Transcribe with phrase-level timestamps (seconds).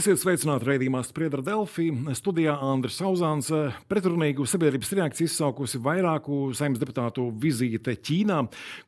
[0.00, 1.90] Esiet sveicināti raidījumā Spriedra Delfī.
[2.16, 3.50] Studijā Andris Sauzāns
[3.90, 8.38] pretrunīgu sabiedrības reakciju izsaukusi vairāku saimnes deputātu vizīte Ķīnā.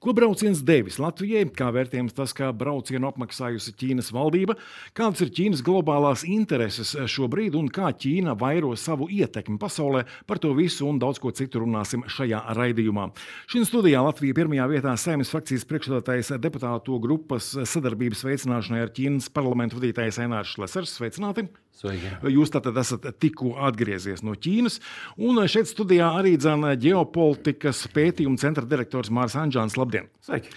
[0.01, 1.43] Ko brauciens devis Latvijai?
[1.53, 4.57] Kā vērtējams tas, kā braucienu apmaksājusi Ķīnas valdība?
[4.97, 10.07] Kādas ir Ķīnas globālās intereses šobrīd un kā Ķīna vairo savu ietekmi pasaulē?
[10.25, 13.11] Par to visu un daudz ko citu runāsim šajā raidījumā.
[13.53, 19.77] Šī studijā Latvija pirmajā vietā saimnes frakcijas priekšstādātais deputātu grupas sadarbības veicināšanai ar Ķīnas parlamentu
[19.77, 21.02] vadītājs Enārs Šlesers.
[21.03, 21.49] Sveicināti!
[21.73, 22.11] Sveiki.
[22.29, 24.77] Jūs tātad esat tikko atgriezies no Ķīnas.
[25.17, 29.79] Un šeit studijā arī dzēna ģeopolitikas pētījuma centra direktors Mārcis Anģāns.
[29.81, 30.11] Labdien!
[30.23, 30.53] Sveiki.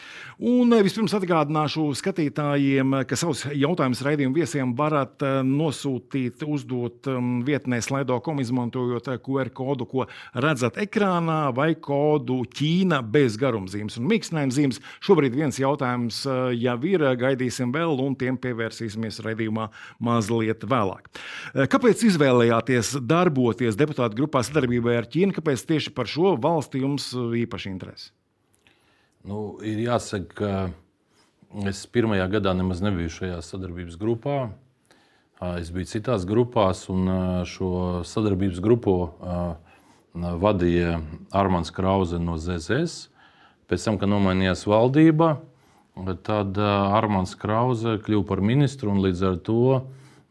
[0.46, 7.10] Un vispirms atgādināšu skatītājiem, ka savus jautājumus raidījumu viesiem varat nosūtīt, uzdot
[7.48, 14.58] vietnē slaido.com, izmantojot QR kodu, ko redzat ekrānā, vai kodu Ķīna bez garumzīmes un mīkstinājuma
[14.60, 14.84] zīmes.
[15.08, 16.22] Šobrīd viens jautājums
[16.60, 19.72] jau ir, gaidīsim vēl, un tiem pievērsīsimies raidījumā
[20.04, 21.05] mazliet vēlāk.
[21.54, 25.36] Eh, kāpēc izvēlējāties darboties deputātu grupā sadarbībā ar Ķīnu?
[25.36, 28.12] Kāpēc tieši par šo valsti jums eh, īpaši interesi?
[29.26, 34.38] Nu, ir jāsaka, ka es pirmajā gadā nemaz nebiju šajā sadarbības grupā.
[35.60, 37.10] Es biju citās grupās, un
[37.50, 37.70] šo
[38.08, 38.94] sadarbības grupu
[40.16, 41.00] vadīja
[41.36, 43.10] Armāns Krause no ZZS.
[43.68, 45.34] Pēc tam, kad nomainījās valdība,
[46.24, 49.60] tad Armāns Krause kļuva par ministru un līdz ar to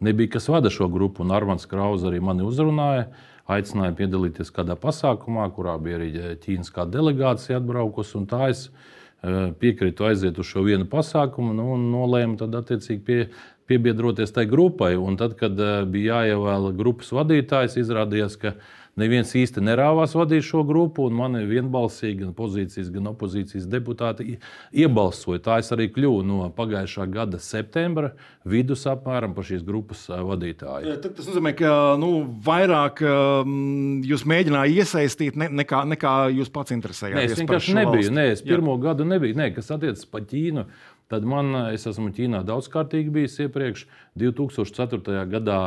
[0.05, 1.25] nebija kas vada šo grupu.
[1.25, 3.09] Un Armāns Krause arī mani uzrunāja,
[3.51, 6.11] aicināja piedalīties kādā pasākumā, kurā bija arī
[6.45, 8.23] Ķīnas delegācija atbraukusi.
[8.31, 13.21] Tā es e, piekrītu aiziet uz šo vienu pasākumu nu, un nolēmu tad attiecīgi pie,
[13.69, 14.95] piebiedroties tai grupai.
[14.97, 18.57] Un tad, kad e, bija jāievēl grupas vadītājs, izrādījās, ka
[19.01, 24.39] neviens īsti nerāvās vadīt šo grupu, un mani vienbalsīgi gan pozīcijas, gan opozīcijas deputāti
[24.73, 25.43] iebalsoja.
[25.45, 28.15] Tā es arī kļuvu no pagājušā gada septembra
[28.45, 30.97] vidus apmēram par šīs grupas vadītāju.
[31.03, 32.11] Tad tas nozīmē, ka nu,
[32.45, 37.31] vairāk um, jūs mēģinājāt iesaistīt ne, nekā, nekā jūs pats interesējāties.
[37.31, 38.15] Nē, es vienkārši nebiju.
[38.15, 38.83] Nē, es pirmo Jā.
[38.91, 39.39] gadu nebiju.
[39.41, 40.69] Nē, kas attiecas pa Ķīnu.
[41.13, 43.85] Tad man, es esmu Ķīnā daudzkārtīgi bijis iepriekš.
[44.21, 45.25] 2004.
[45.29, 45.59] gadā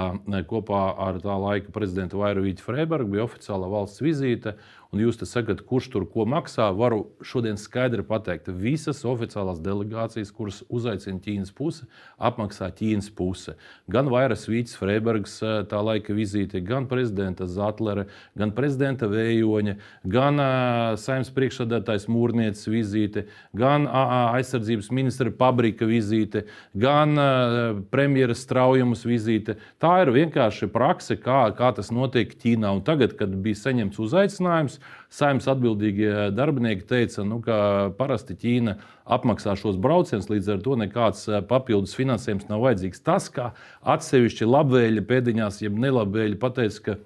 [0.50, 4.56] kopā ar tā laika prezidentu Vairovīķu Freibergu bija oficiāla valsts vizīte
[4.92, 8.48] un jūs sakat, kurš tur ko maksā, varu šodien skaidri pateikt.
[8.48, 11.88] Visas oficiālās delegācijas, kuras uzaicina Ķīnas puse,
[12.18, 13.58] apmaksā Ķīnas puse.
[13.92, 19.76] Gan Vairas Vīts, Freibergs, eh, tā laika vizīte, gan prezidenta Zatlere, gan prezidenta Vējoņa,
[20.08, 23.26] gan uh, saimnes priekšsādātājs Mūrnieces vizīte,
[23.58, 26.46] gan aizsardzības ministra Pabrika vizīte,
[26.78, 29.58] gan uh, premjeras straujumas vizīte.
[29.82, 32.74] Tā ir vienkārši prakse, kā, kā tas notiek Ķīnā.
[32.78, 34.77] Un tagad, kad bija saņemts uzaicinājums,
[35.14, 37.58] saimnes atbildīgie darbinieki teica, nu, ka
[37.98, 38.78] parasti Ķīna
[39.18, 43.04] apmaksā šos braucienus, līdz ar to nekāds eh, papildus finansējums nav vajadzīgs.
[43.06, 43.52] Tas, kā
[43.96, 47.00] atsevišķi labvēļi pēdiņās, jeb nelabvēļi pateica, ka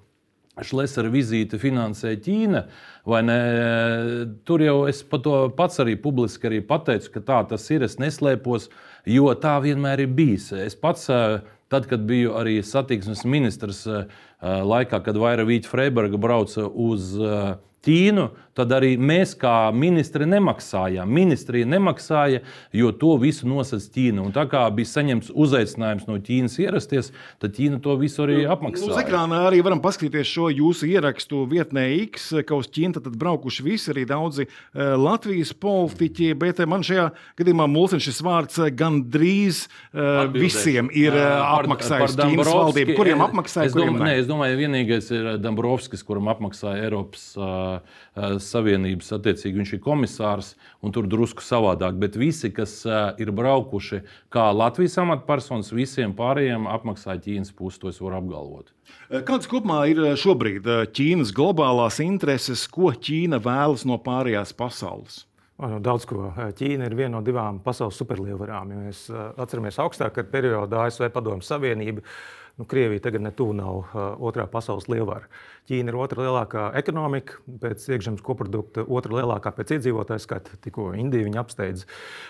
[0.59, 2.65] Šlesera vizīti finansē Ķīna.
[4.45, 7.85] Tur jau es par to pats arī publiski arī pateicu, ka tā tas ir.
[7.87, 8.67] Es neslēpos,
[9.07, 10.51] jo tā vienmēr ir bijis.
[10.51, 11.39] Es pats, eh,
[11.71, 14.05] tad, kad biju arī satiksmes ministrs, eh,
[14.43, 17.13] laikā, kad Vaira Vīķa Freiberga brauca uz
[17.81, 18.27] Ķīnu,
[18.61, 21.09] tad arī mēs, kā ministri, nemaksājām.
[21.09, 22.43] Ministrija nemaksāja,
[22.75, 24.23] jo to visu nosacīja Ķīna.
[24.23, 27.11] Un tā kā bija saņemts uzaicinājums no Ķīnas ierasties,
[27.41, 28.93] tad Ķīna to visu arī nu, apmaksāja.
[28.93, 33.65] Uz ekrāna arī varam paskatīties šo jūsu ierakstu vietnē X, ka uz Ķīnu tad braukuši
[33.65, 37.09] visi, arī daudzi uh, Latvijas politiķi, bet man šajā
[37.41, 42.97] gadījumā mulsina šis vārds gandrīz uh, visiem ir apmaksājis Ķīnas valdība.
[42.99, 43.71] Kuriem apmaksāja?
[43.71, 47.31] Es, domāju, ne, es domāju, vienīgais ir Dambrovskis, kuram apmaksāja Eiropas.
[47.39, 47.99] Uh,
[48.51, 50.53] Savienības, attiecīgi viņš ir komisārs
[50.83, 51.97] un tur drusku savādāk.
[52.01, 54.03] Bet visi, kas uh, ir braukuši
[54.33, 58.71] kā Latvijas amatpersonas, visiem pārējiem apmaksā Ķīnas pusi, to es varu apgalvot.
[59.11, 65.25] Kādas kopumā ir šobrīd Ķīnas globālās intereses, ko Ķīna vēlas no pārējās pasaules?
[65.61, 66.31] Daudz ko.
[66.57, 68.71] Ķīna ir viena no divām pasaules superlielvarām.
[68.73, 72.01] Ja mēs atceramies augstākā periodā ASV Padomju Savienību.
[72.57, 75.29] Nu, Krievija tagad netuvu nav uh, otrā pasaules lielvara.
[75.69, 80.55] Ķīna ir otrā lielākā ekonomika, pēc iekšzemes koprodukta, otrā lielākā pēc iedzīvotāju skaita.
[80.65, 81.83] Tikko Indija viņa apsteidz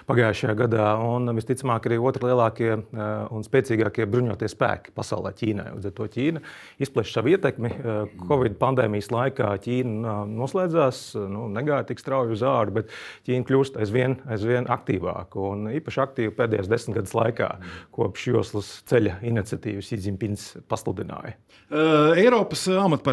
[0.09, 5.69] pagājušajā gadā, un visticamāk arī otrā lielākie uh, un spēcīgākie bruņotie spēki pasaulē Ķīnai.
[5.77, 6.41] Līdz ar to Ķīna
[6.83, 7.71] izpleš savu ietekmi.
[7.71, 11.01] Uh, Covid pandēmijas laikā Ķīna uh, noslēdzās,
[11.31, 12.91] nu, negāja tik strauji uz āru, bet
[13.29, 17.49] Ķīna kļūst aizvien, aizvien aktīvāka un īpaši aktīva pēdējos desmit gadus laikā,
[17.95, 21.35] kopš joslas ceļa iniciatīvas Zīmpins pasludināja.
[21.71, 22.67] Uh, Eiropas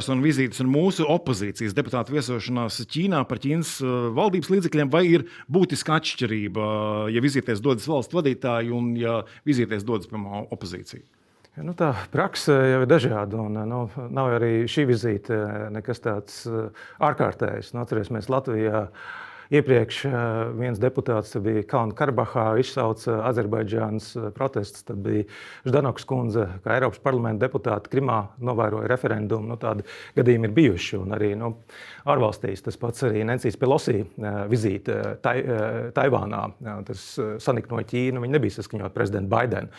[0.08, 5.26] amatpersonu vizītes un mūsu opozīcijas deputātu viesošanās Ķīnā par Ķīnas uh, valdības līdzekļiem, vai ir
[5.48, 6.64] būtiska atšķirība,
[7.12, 11.04] ja vizītēs dodas valsts vadītāji un ja vizītēs dodas, piemēram, opozīcija?
[11.58, 13.40] Nu, tā praksa jau ir dažāda.
[13.42, 13.80] Un, nu,
[14.14, 15.36] nav arī šī vizīte
[15.74, 16.44] nekas tāds
[17.02, 17.72] ārkārtējs.
[17.74, 18.84] Nu, atcerēsimies, Latvijā
[19.48, 20.12] Iepriekš eh,
[20.60, 24.84] viens deputāts bija Kalnu Karabahā, izsauca Azerbaidžānas eh, protestus.
[24.84, 25.24] Tad bija
[25.64, 29.48] Ždanoks kundze, kā Eiropas parlamenta deputāte Krimā, novēroja referendumu.
[29.48, 29.86] Nu, tādi
[30.18, 31.00] gadījumi ir bijuši.
[31.16, 31.54] Arī nu,
[32.08, 35.38] ārvalstīs tas pats arī Nencijas Pelosī eh, vizīte tai,
[35.96, 36.42] Taivānā.
[36.84, 37.06] Tas
[37.40, 38.20] saniknoja Ķīnu.
[38.26, 39.72] Viņi nebija saskaņot prezidentu Baidenu.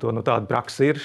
[0.00, 1.02] To nu, tāda praksa ir.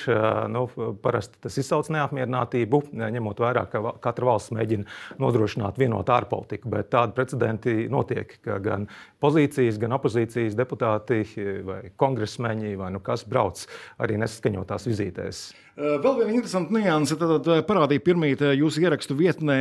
[0.51, 0.65] Nu,
[1.03, 4.87] parasti tas izsauc neapmierinātību, ņemot vērā, ka katra valsts mēģina
[5.19, 6.71] nodrošināt vienotu ārpolitiku.
[6.71, 8.87] Bet tādi precedenti notiek notiek, ka gan
[9.23, 11.23] pozīcijas, gan opozīcijas deputāti
[11.65, 13.65] vai kongresmeņi vai nu kas brauc
[13.97, 15.45] arī nesaskaņotās vizītēs.
[15.75, 17.17] Vēl viena interesanta nianse.
[17.19, 19.57] Tad parādīja pirmīt jūsu ierakstu vietnē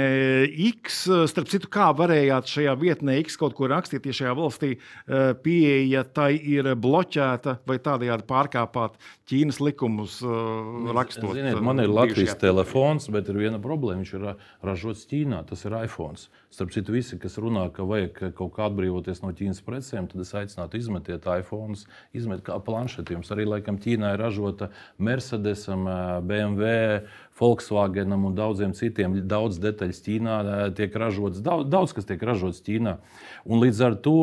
[0.70, 1.00] X.
[1.30, 4.70] Starp citu, kā varējāt šajā vietnē X kaut ko rakstīt, ja šajā valstī
[5.42, 8.94] pieeja tai ir bloķēta vai tādējādi pārkāpāt
[9.24, 10.20] Ķīnas likumus
[10.94, 11.32] rakstot?
[11.34, 14.04] Ziniet, man ir Latvijas telefons, bet ir viena problēma.
[14.04, 14.28] Viņš ir
[14.62, 15.42] ražots Ķīnā.
[15.50, 16.14] Tas ir iPhone.
[16.54, 20.30] Starp citu, visi, kas runā, ka vajag kaut kā atbrīvoties no Ķīnas precēm, tad es
[20.38, 21.74] aicinātu izmetiet iPhone,
[22.14, 23.16] izmetiet kā planšeti.
[23.18, 24.70] Jums arī laikam Ķīnā ir ražota
[25.02, 25.88] Mercedesam
[26.22, 27.06] BMW,
[27.44, 29.18] Volkswagenam un daudziem citiem.
[29.28, 30.38] Daudz detaļas Ķīnā
[30.76, 32.96] tiek ražotas, daudz, daudz kas tiek ražots Ķīnā.
[33.44, 34.16] Un līdz ar to,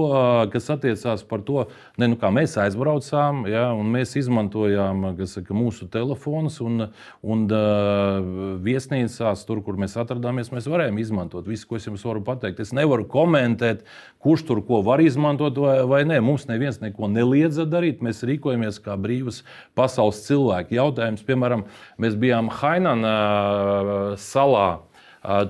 [0.54, 1.68] kas attiecās par to,
[2.02, 6.88] ne, nu, kā mēs aizbraucām, ja, un mēs izmantojām saka, mūsu telefonus un,
[7.22, 12.24] un uh, viesnīcās, tur, kur mēs atrodāmies, mēs varējām izmantot visu, ko es jums varu
[12.26, 12.64] pateikt.
[12.64, 13.86] Es nevaru komentēt,
[14.24, 16.18] kurš tur ko var izmantot vai, vai nē.
[16.26, 18.02] Mums neviens neko neliedza darīt.
[18.06, 19.44] Mēs rīkojamies kā brīvas
[19.78, 20.80] pasaules cilvēki.
[20.80, 21.68] Jautājums, piemēram,
[22.02, 23.11] mēs bijām Hainanā
[24.22, 24.70] salā.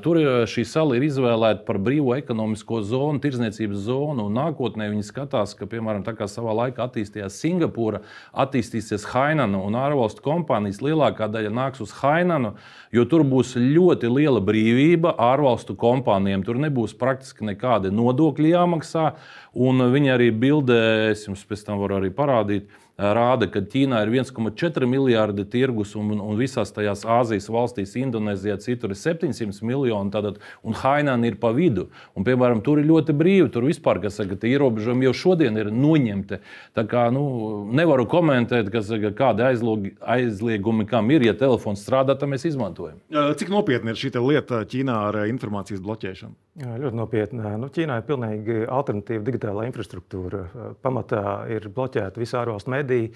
[0.03, 0.17] Tur
[0.51, 4.25] šī sala ir izvēlēta par brīvo ekonomisko zonu, tirdzniecības zonu.
[4.27, 8.01] Nākotnē viņi skatās, ka, piemēram, tā kā savā laikā attīstījās Singapūra,
[8.43, 12.57] attīstīsies Hainana un ārvalstu kompānijas lielākā daļa nāks uz Hainanu,
[12.91, 16.43] jo tur būs ļoti liela brīvība ārvalstu kompānijām.
[16.43, 19.13] Tur nebūs praktiski nekādi nodokļi jāmaksā,
[19.55, 20.81] un viņi arī bildē,
[21.15, 22.67] es jums pēc tam varu arī parādīt
[22.97, 28.93] rāda, ka Ķīnā ir 1,4 miljardi tirgus un, un visās tajās Āzijas valstīs, Indonēzijā, citur
[28.93, 31.89] ir 700 miljoni, tātad, un Haināna ir pa vidu.
[32.15, 35.71] Un, piemēram, tur ir ļoti brīvi, tur vispār, kas saka, tie ierobežojumi jau šodien ir
[35.73, 36.41] noņemti.
[36.77, 37.23] Tā kā nu,
[37.71, 41.25] nevaru komentēt, kas, saka, kādi aizlogi, aizliegumi kam ir.
[41.25, 43.01] Ja telefons strādā, tad mēs izmantojam.
[43.11, 46.33] Cik nopietni ir šī lieta Ķīnā ar informācijas bloķēšanu?
[46.61, 47.51] Jā, ļoti nopietni.
[47.61, 50.41] Nu, Ķīnā ir pilnīgi alternatīva digitālā infrastruktūra.
[50.83, 51.21] Pamatā
[51.53, 53.15] ir bloķēta visā ārvalstu mediju.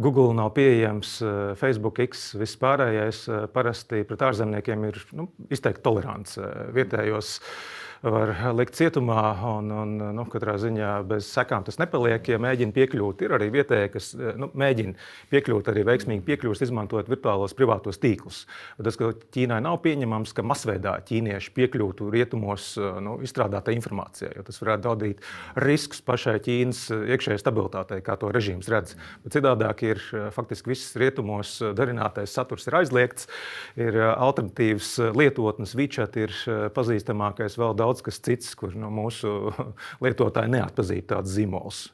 [0.00, 1.18] Google nav pieejams,
[1.60, 3.26] Facebook, X, viss pārējais.
[3.52, 6.38] Parasti pret ārzemniekiem ir nu, izteikti tolerants
[6.72, 7.34] vietējos.
[7.36, 9.22] Uh, var likt cietumā.
[9.50, 12.24] Un, un, nu, katrā ziņā bez sekām tas nepaliek.
[12.30, 14.96] Ja mēģina piekļūt, ir arī vietējie, kas nu, mēģina
[15.32, 18.44] piekļūt, arī veiksmīgi piekļūst, izmantojot virtuālos privātos tīklus.
[18.80, 22.72] Tas, ka Ķīnai nav pieņemams, ka masveidā ķīnieši piekļūtu rietumos
[23.04, 25.24] nu, izstrādātai informācijai, jo tas varētu radīt
[25.60, 28.96] riskus pašai Ķīnas iekšējai stabilitātei, kā to režīms redz.
[29.24, 30.02] Bet citādāk ir
[30.34, 33.28] faktiski viss rietumos darinātais saturs ir aizliegts,
[33.80, 36.34] ir alternatīvas lietotnes, WeChat ir
[36.74, 39.54] pazīstamākais vēl daudz daudz kas cits, kur no mūsu
[40.04, 41.88] lietotāji neatpazīst tādus zīmolus.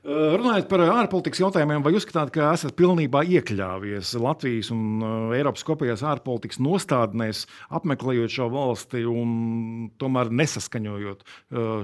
[0.00, 5.02] Runājot par ārpolitikas jautājumiem, vai uzskatāt, ka esat pilnībā iekļāvies Latvijas un
[5.36, 7.42] Eiropas kopējās ārpolitikas nostādnēs,
[7.76, 9.34] apmeklējot šo valsti un
[10.00, 11.26] tomēr nesaskaņojot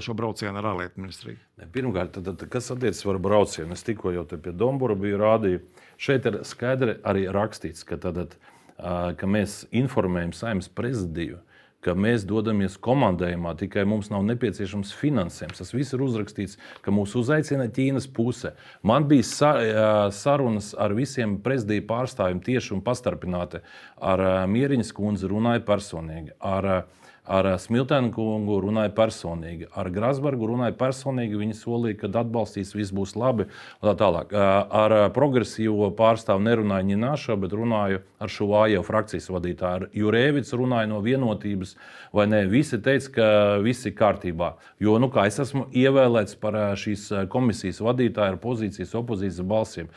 [0.01, 1.37] šo braucienu ar ārlietu ministriju?
[1.75, 3.77] Pirmkārt, tad, tad, kas attiecas par braucienu?
[3.77, 5.85] Es tikko jau pie Dombora biju rādījis.
[6.01, 8.39] Šeit ir skaidri arī rakstīts, ka, tad,
[8.81, 11.37] ka mēs informējam saimnes prezidiju
[11.85, 15.61] ka mēs dodamies komandējumā, tikai mums nav nepieciešams finansējums.
[15.61, 18.53] Tas viss ir uzrakstīts, ka mūs uzaicina Ķīnas puse.
[18.81, 23.61] Man bija sarunas ar visiem prezidiju pārstāvjiem tieši un pastarpināti.
[24.01, 26.33] Ar Mieriņas kundzi runāju personīgi.
[26.41, 26.87] Ar,
[27.27, 31.35] Ar Smiltēnu kungu runāja personīgi, ar Grasbergu runāja personīgi.
[31.41, 33.49] Viņi solīja, ka atbalstīs, viss būs labi.
[33.83, 34.31] Tā tālāk.
[34.31, 39.67] Ar progresīvo pārstāvu nerunāju Nināšu, bet runāju ar šo AIO frakcijas vadītāju.
[39.67, 41.75] Ar Jurēvicu runāju no vienotības,
[42.15, 42.45] vai ne?
[42.47, 43.29] Visi teica, ka
[43.63, 44.53] viss ir kārtībā.
[44.79, 49.91] Jo nu, es esmu ievēlēts par šīs komisijas vadītāju ar pozīcijas opozīcijas balsīm.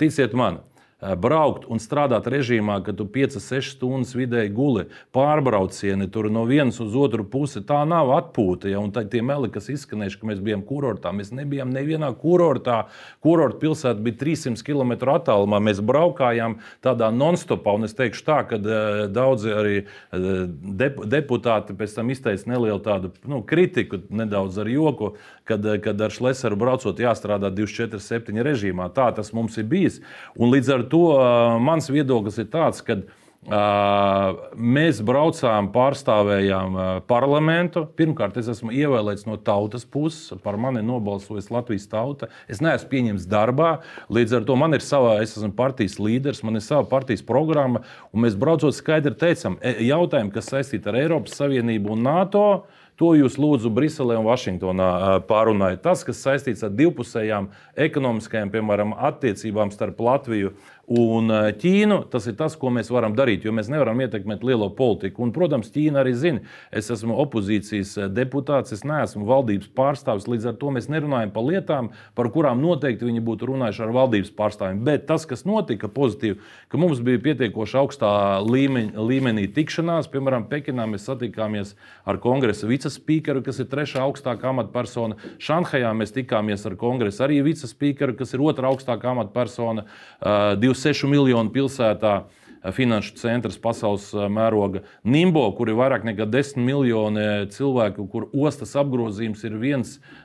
[0.00, 0.60] Ticiet man!
[1.06, 6.80] Eh, braukt un strādāt režīmā, ka tu 5-6 stundas vidēji guli pārbraucieni tur no vienas
[6.82, 7.62] uz otru pusi.
[7.66, 8.70] Tā nav atpūta.
[8.72, 8.80] Ja?
[8.82, 12.86] Un tā, tie meli, kas izskanējuši, ka mēs bijām kurortā, mēs nebijām nevienā kurortā.
[13.22, 15.60] Kurorta pilsēta bija 300 km attālumā.
[15.62, 19.76] Mēs braukājām tādā non-stopā, un es teikšu tā, ka uh, daudzi arī
[20.10, 25.14] dep deputāti pēc tam izteica nelielu tādu nu, kritiku, nedaudz ar joku,
[25.46, 28.90] kad, kad ar Šlesaru braucot jāstrādā 24-7 režīmā.
[28.96, 30.00] Tā tas mums ir bijis.
[30.34, 31.20] Un līdz ar to to
[31.60, 33.00] mans viedoklis ir tāds, ka
[33.46, 37.84] Mēs braucām, pārstāvējām parlamentu.
[37.94, 40.32] Pirmkārt, es esmu ievēlēts no tautas puses.
[40.42, 42.26] Par mani nobalsojas Latvijas tauta.
[42.50, 43.68] Es neesmu pieņemts darbā.
[44.10, 47.84] Līdz ar to man ir sava, es esmu partijas līderis, man ir sava partijas programma.
[48.10, 52.48] Mēs braucot skaidri teicam, e, jautājumi, kas saistīti ar Eiropas Savienību un NATO.
[52.96, 54.88] To jūs lūdzu Briselē un Vašingtonā
[55.28, 55.82] pārunājat.
[55.84, 57.50] Tas, kas saistīts ar divpusējām
[57.86, 60.54] ekonomiskajām, piemēram, attiecībām starp Latviju
[60.86, 65.24] Un Ķīnu tas ir tas, ko mēs varam darīt, jo mēs nevaram ietekmēt lielo politiku.
[65.24, 70.28] Un, protams, Ķīna arī zina, es esmu opozīcijas deputāts, es neesmu valdības pārstāvis.
[70.30, 74.30] Līdz ar to mēs nerunājam par lietām, par kurām noteikti viņi būtu runājuši ar valdības
[74.38, 74.84] pārstāvjiem.
[74.86, 76.38] Bet tas, kas notika pozitīvi,
[76.70, 78.12] ka mums bija pietiekoši augstā
[78.46, 81.74] līmeņa, līmenī tikšanās, piemēram, Pekinā mēs satikāmies
[82.06, 85.18] ar kongresa vicespīkeru, kas ir trešā augstākā amatpersona.
[85.42, 89.86] Šanhajā mēs tikāmies ar kongresa arī vicespīkeru, kas ir otrā augstākā amatpersona.
[90.20, 92.24] Uh, 6 miljonu pilsētā.
[92.66, 99.44] Finanšu centrs pasaules mēroga Nimbo, kur ir vairāk nekā 10 miljoni cilvēku, kur ostas apgrozījums
[99.46, 99.84] ir 1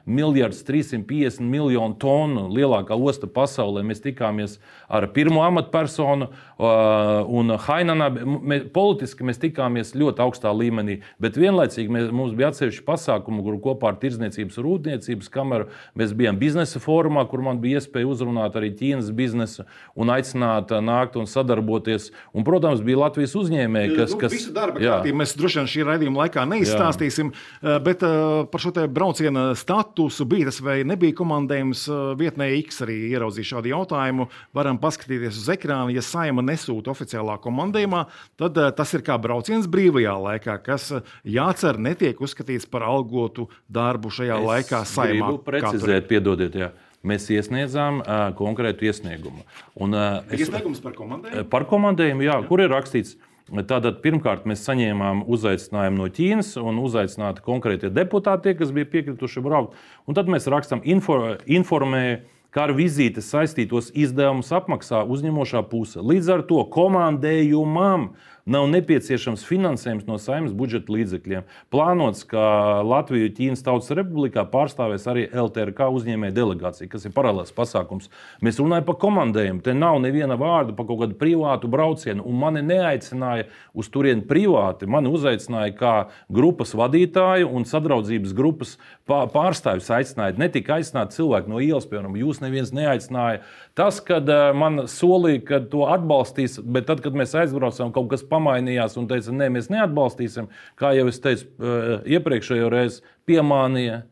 [0.10, 2.48] miljards 350 miljonu tonu.
[2.50, 3.84] Lielākā osta pasaulē.
[3.86, 4.58] Mēs tikāmies
[4.89, 11.00] ar pirmo amatpersonu, un Hainanā mēs, politiski mēs tikāmies ļoti augstā līmenī.
[11.22, 16.13] Bet vienlaicīgi mēs, mums bija atsevišķi pasākumi, kur kopā ar Tirzniecības un Rūpniecības kameru mēs
[16.18, 19.65] bijām biznesa fórumā, kur man bija iespēja uzrunāt arī Ķīnas biznesu
[19.96, 22.12] un aicināt nākt un sadarboties.
[22.36, 24.13] Un, protams, bija Latvijas uzņēmēji, kas.
[24.13, 27.77] Nu, kas visu darba kārtību mēs droši vien šī raidījuma laikā neizstāstīsim, jā.
[27.84, 28.06] bet
[28.51, 31.88] par šo brauciena statusu bija tas vai nebija komandējums
[32.20, 34.27] vietnē X arī ieraudzīja šādu jautājumu.
[34.58, 38.05] Varam paskatīties uz ekrāna, ja saima nesūta oficiālā komandējumā,
[38.39, 40.91] tad tas ir kā brauciens brīvajā laikā, kas
[41.24, 45.34] jācer netiek uzskatīts par algotu darbu šajā es laikā saimā.
[45.48, 46.72] Precizēt, piedodiet, jā.
[47.01, 49.41] Mēs iesniedzām uh, konkrētu iesniegumu.
[49.81, 51.48] Un, uh, es, Iesniegums par komandējumu?
[51.50, 52.50] Par komandējumu, jā, jā.
[52.50, 53.17] kur ir rakstīts,
[53.51, 59.75] Tātad pirmkārt mēs saņēmām uzaicinājumu no Ķīnas un uzaicināti konkrēti deputāti, kas bija piekrituši braukt.
[60.08, 66.03] Un tad mēs rakstām, informējam, kā ar vizītes saistītos izdevumus apmaksā uzņemošā puse.
[66.03, 68.12] Līdz ar to komandējumam
[68.45, 71.45] nav nepieciešams finansējums no saimnes budžeta līdzekļiem.
[71.74, 78.12] Plānots, ka Latviju Ķīnas Tautas Republikā pārstāvēs arī LTRK uzņēmēja delegācija, kas ir paralēls pasākums.
[78.43, 79.63] Mēs runājam par komandējumu.
[79.65, 84.89] Te nav neviena vārda par kaut kādu privātu braucienu, un mani neaicināja uz turieni privāti.
[84.89, 85.95] Mani uzaicināja kā
[86.31, 88.75] grupas vadītāju un sadraudzības grupas
[89.07, 89.91] pārstāvjus.
[89.95, 93.41] Aicināja ne tikai aicināt cilvēku no ielas, piemēram, jūs neviens neaicināja.
[93.77, 98.25] Tas, kad eh, man solīja, ka to atbalstīs, bet tad, kad mēs aizbraucām, kaut kas
[98.31, 100.50] pamainījās un teica, nē, mēs neatbalstīsim.
[100.79, 104.05] Kā jau es teicu, eh, iepriekšējo reizi piemānīja.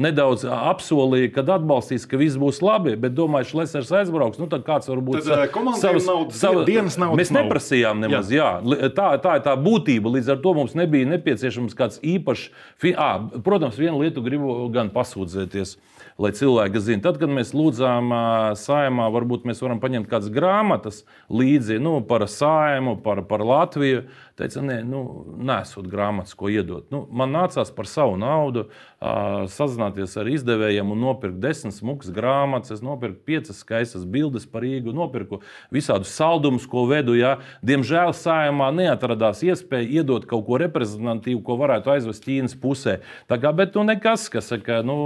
[0.00, 4.38] Nedaudz apsolīja, ka atbalstīs, ka viss būs labi, bet domāju, ka Lesers aizbrauks.
[4.38, 5.50] Nu, tad kāds var būt savs,
[5.82, 7.18] savas, naudas, savas dienas naudas?
[7.18, 7.48] Mēs nav.
[7.48, 8.30] neprasījām nemaz.
[8.30, 8.52] Jā.
[8.62, 8.90] Jā.
[8.94, 10.14] Tā, tā ir tā būtība.
[10.14, 12.52] Līdz ar to mums nebija nepieciešams kāds īpašs.
[12.94, 13.10] À,
[13.42, 15.74] protams, vienu lietu gribu gan pasūdzēties.
[15.74, 17.04] Uh, lai cilvēki zinātu.
[17.06, 18.12] Tad, kad mēs lūdzām
[18.60, 24.04] saimā, varbūt mēs varam paņemt kādas grāmatas līdzi nu, par saimu, par, par Latviju.
[24.40, 25.00] Teica, nē, nu,
[25.44, 26.86] nesot grāmatas, ko iedot.
[26.92, 28.68] Nu, man nācās par savu naudu
[29.00, 32.74] sazināties ar izdevējiem un nopirkt desmit smukas grāmatas.
[32.76, 35.40] Es nopirku piecas skaistas bildes par Rīgu, nopirku
[35.72, 37.16] visādus saldumus, ko vedu.
[37.16, 37.38] Ja.
[37.64, 42.98] Diemžēl sājumā neatradās iespēja iedot kaut ko reprezentatīvu, ko varētu aizvest Ķīnas pusē.
[43.28, 44.98] Tā kā, bet nu, nekas, kas saka, nu,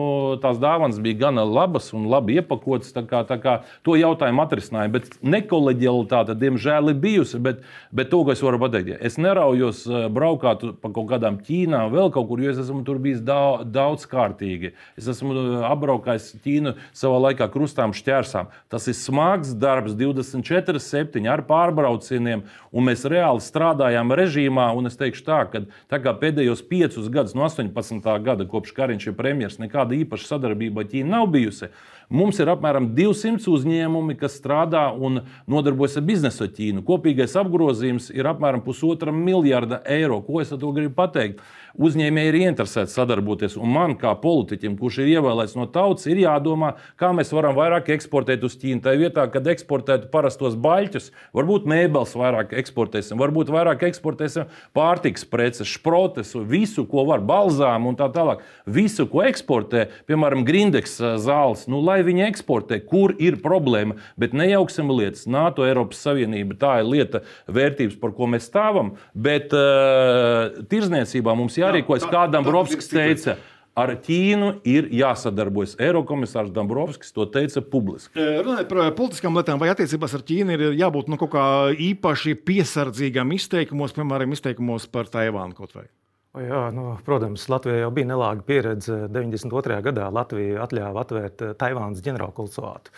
[0.42, 2.92] tās dāvanas bija gana labas un labi iepakotas.
[2.94, 4.92] Tā kā, tā kā to jautājumu atrisināja.
[4.94, 7.40] Bet nekoleģialitāte, diemžēl, ir bijusi.
[7.44, 7.62] Bet,
[7.94, 11.92] bet to, ko es varu pateikt, ja es neraujos eh, braukāt pa kaut kādām Ķīnām,
[11.92, 14.72] vēl kaut kur, jo es esmu tur bijis daudz, daudz kārtīgi.
[14.98, 18.50] Es esmu eh, apbraukājis Ķīnu savā laikā krustām šķērsām.
[18.72, 24.70] Tas ir smags darbs, 24, 7 ar pārbraucieniem, un mēs reāli strādājām režīmā.
[24.84, 28.04] Es teikšu tā, ka tā kā pēdējos piecus gadus, no 18.
[28.24, 31.72] gada, kopš Kariņš ir premjerministrs, nekāda īpaša sadarbība ar Ķīnu nav bijusi.
[32.14, 36.84] Mums ir apmēram 200 uzņēmumi, kas strādā un nodarbojas ar biznesu Ķīnu.
[36.86, 40.20] Kopīgais apgrozījums ir apmēram pusotra miljarda eiro.
[40.26, 41.40] Ko es ar to gribu pateikt?
[41.74, 43.56] Uzņēmēji ir ieinteresēti sadarboties.
[43.58, 47.90] Un man, kā politiķim, kurš ir ievēlēts no tautas, ir jādomā, kā mēs varam vairāk
[47.94, 48.82] eksportēt uz Ķīnu.
[48.84, 55.70] Tā vietā, kad eksportētu parastos baļķus, varbūt mēbeles vairāk eksportēsim, varbūt vairāk eksportēsim pārtiks preces,
[55.70, 58.44] šprotes, visu, ko var, balzām un tā tālāk.
[58.70, 63.98] Visu, ko eksportē, piemēram, Grindeks zāles, nu, lai viņi eksportē, kur ir problēma.
[64.20, 65.26] Bet nejauksim lietas.
[65.30, 68.94] NATO, Eiropas Savienība, tā ir lieta, vērtības, par ko mēs stāvam.
[69.14, 72.06] Bet uh, tirzniecībā mums jā jārīkojas.
[72.12, 73.38] Kādam Brovskis teica,
[73.74, 75.72] Ar Ķīnu ir jāsadarbojas.
[75.82, 78.14] Eirokomisārs Dombrovskis to teica publiski.
[78.14, 81.46] Runājot par politiskām lietām, vai attiecībās ar Ķīnu ir jābūt nu, kaut kā
[81.82, 85.88] īpaši piesardzīgam izteikumos, piemēram, izteikumos par Taivānu kaut vai?
[86.34, 89.04] Jā, nu, protams, Latvijai jau bija nelāga pieredze.
[89.10, 89.80] 92.
[89.88, 92.94] gadā Latvija atļāva atvērt Taivānas ģenerālkonsulātu.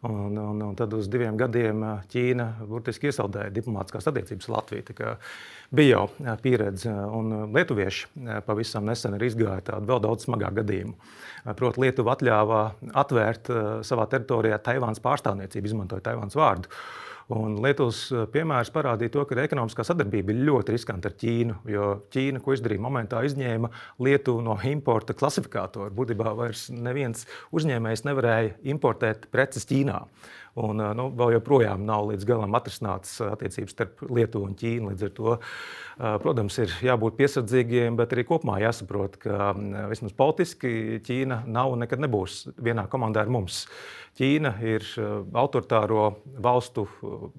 [0.00, 5.10] Un, un, un tad uz diviem gadiem Ķīna burtiski iesaldēja diplomātiskās attiecības Latviju.
[5.76, 8.08] Bija jau pieredze, un lietuvieši
[8.46, 10.96] pavisam nesen ir izgājuši tādu vēl daudz smagāku gadījumu.
[11.58, 12.62] Proti, Lietuva atļāva
[13.02, 13.52] atvērt
[13.84, 16.72] savā teritorijā Taivānas pārstāvniecību, izmantojot Taivānas vārdu.
[17.30, 21.60] Un Lietuvas eh, piemērs parādīja to, ka ekonomiskā sadarbība ir ļoti riskanta ar Ķīnu.
[21.70, 23.70] Jo Ķīna, ko izdarīja momentā, izņēma
[24.02, 25.92] Lietuvu no importa klasifikātora.
[25.94, 30.00] Būtībā vairs neviens uzņēmējs nevarēja importēt preces Ķīnā.
[30.58, 34.90] Un, nu, vēl joprojām nav līdz galam atrisināts attiecības starp Lietuvu un Ķīnu.
[34.90, 35.34] Līdz ar to,
[36.24, 39.52] protams, ir jābūt piesardzīgiem, bet arī kopumā jāsaprot, ka
[39.92, 43.62] vismaz politiski Ķīna nav un nekad nebūs vienā komandā ar mums.
[44.18, 44.86] Ķīna ir
[45.38, 46.08] autoritāro
[46.42, 46.88] valstu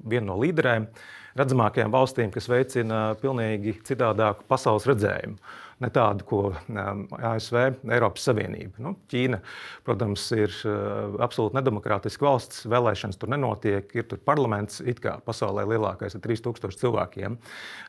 [0.08, 0.88] viena no līderēm,
[1.36, 5.38] redzamākajām valstīm, kas veicina pilnīgi citādāku pasaules redzējumu
[5.82, 7.58] ne tādu, ko um, ASV,
[7.92, 8.82] Eiropas Savienība.
[8.84, 9.42] Nu, Ķīna,
[9.88, 12.66] protams, ir uh, absolūti nedemokrātiska valsts.
[12.72, 13.90] Vēlēšanas tur nenotiek.
[13.98, 17.40] Ir tur parlaments, it kā pasaulē lielākais ar 3000 cilvēkiem.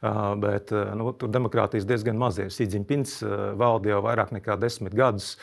[0.00, 2.52] Uh, bet uh, nu, tur demokrātijas diezgan maz ir.
[2.52, 3.20] Sīdziņpins
[3.60, 5.36] valda jau vairāk nekā desmit gadus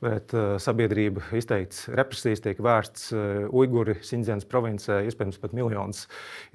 [0.00, 3.22] bet uh, sabiedrība izteikts represijas tiek vērsts uh,
[3.56, 6.06] Uiguri, Sindzēnas provincē, iespējams pat miljons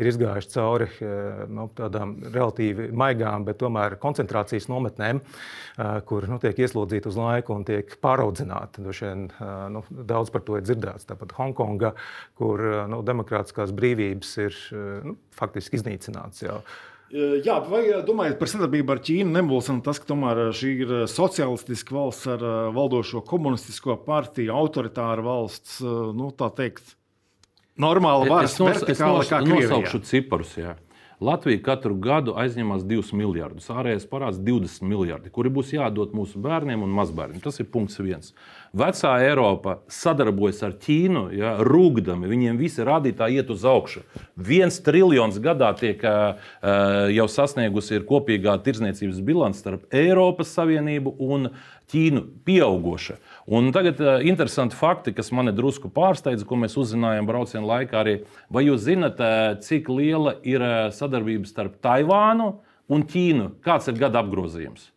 [0.02, 6.40] ir izgājuši cauri uh, nu, tādām relatīvi maigām, bet tomēr koncentrācijas nometnēm, uh, kur nu,
[6.42, 8.86] tiek ieslodzīti uz laiku un tiek pāraudzināti.
[8.90, 11.06] Vien, uh, nu, daudz par to ir dzirdēts.
[11.12, 11.94] Tāpat Hongkonga,
[12.40, 16.60] kur uh, nu, demokrātiskās brīvības ir uh, nu, faktiski iznīcināts jau.
[17.14, 22.32] Jā, vai domājat par sadarbību ar Ķīnu, nemulsina tas, ka tomēr šī ir sociālistiska valsts
[22.34, 26.96] ar valdošo komunistisko partiju, autoritāra valsts, nu, tā teikt,
[27.78, 29.70] normāla varas vertikāla kā Krievijā?
[29.70, 30.74] Nosaukšu ciparus, jā.
[31.24, 36.84] Latvija katru gadu aizņemas 2 miljardus, ārējais parāds 20 miljardi, kuri būs jādod mūsu bērniem
[36.84, 37.40] un mazbērniem.
[37.44, 38.34] Tas ir punkts viens.
[38.76, 44.02] Vecā Eiropa sadarbojas ar Ķīnu, ja, rūkdami, viņiem visi rādītāji iet uz augšu.
[44.36, 46.36] Viens triljons gadā tiek uh,
[47.16, 51.54] jau sasniegusi kopīgā tirdzniecības bilance starp Eiropas Savienību un
[51.94, 53.16] Ķīnu pieauguša.
[53.56, 58.04] Un tagad uh, interesanti fakti, kas mani drusku pārsteidza, ko mēs uzzinājām brauciena laikā.
[58.04, 58.18] Arī.
[58.52, 62.52] Vai jūs zinat, uh, cik liela ir sadarbība starp Taivānu
[62.92, 63.54] un Ķīnu?
[63.64, 64.90] Kāds ir gada apgrozījums?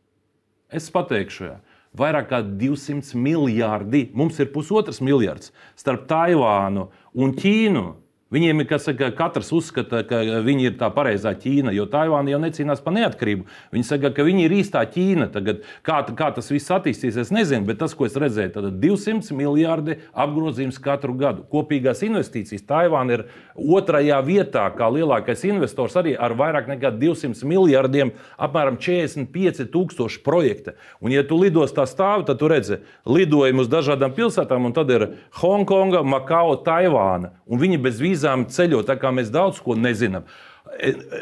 [0.74, 1.56] Es pateikšu, jā
[1.98, 4.08] vairāk kā 200 miljardi.
[4.14, 7.86] Mums ir pusotrs miljards starp Taivānu un Ķīnu.
[8.28, 12.82] Viņiem ir, saka, katrs uzskata, ka viņi ir tā pareizā Ķīna, jo Taivāna jau necīnās
[12.84, 13.46] par neatkarību.
[13.72, 15.30] Viņi saka, ka viņi ir īstā Ķīna.
[15.32, 19.96] Tagad, kā, kā tas viss attīstīsies, nezinu, bet tas, ko es redzēju, tad 200 miljardi
[20.12, 21.46] apgrozījums katru gadu.
[21.48, 23.24] Kopīgās investīcijas Taivāna ir
[23.56, 30.76] otrajā vietā, kā lielākais investors, arī ar vairāk nekā 200 miljardiem, apmēram 45 tūkstoši projekta.
[31.00, 34.92] Un, ja tu lidos tā stāvi, tad tu redzi lidojumu uz dažādām pilsētām, un tad
[34.92, 35.08] ir
[35.40, 37.32] Hongkonga, Makao, Taivāna.
[37.48, 40.26] Un viņi bez vīzes vīzām ceļot, tā kā mēs daudz ko nezinām.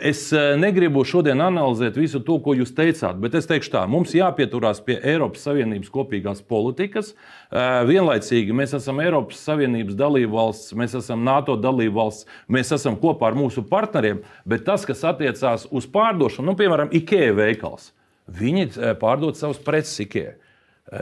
[0.03, 4.11] Es e, negribu šodien analizēt visu to, ko jūs teicāt, bet es teikšu tā, mums
[4.13, 7.13] jāpieturās pie Eiropas Savienības kopīgās politikas.
[7.15, 13.39] E, vienlaicīgi mēs esam Eiropas Savienības dalībvalsts, mēs esam NATO dalībvalsts, mēs esam kopā ar
[13.39, 17.93] mūsu partneriem, bet tas, kas attiecās uz pārdošanu, nu, piemēram, IKEA veikals,
[18.27, 20.35] viņi e, pārdod savus preces IKEA.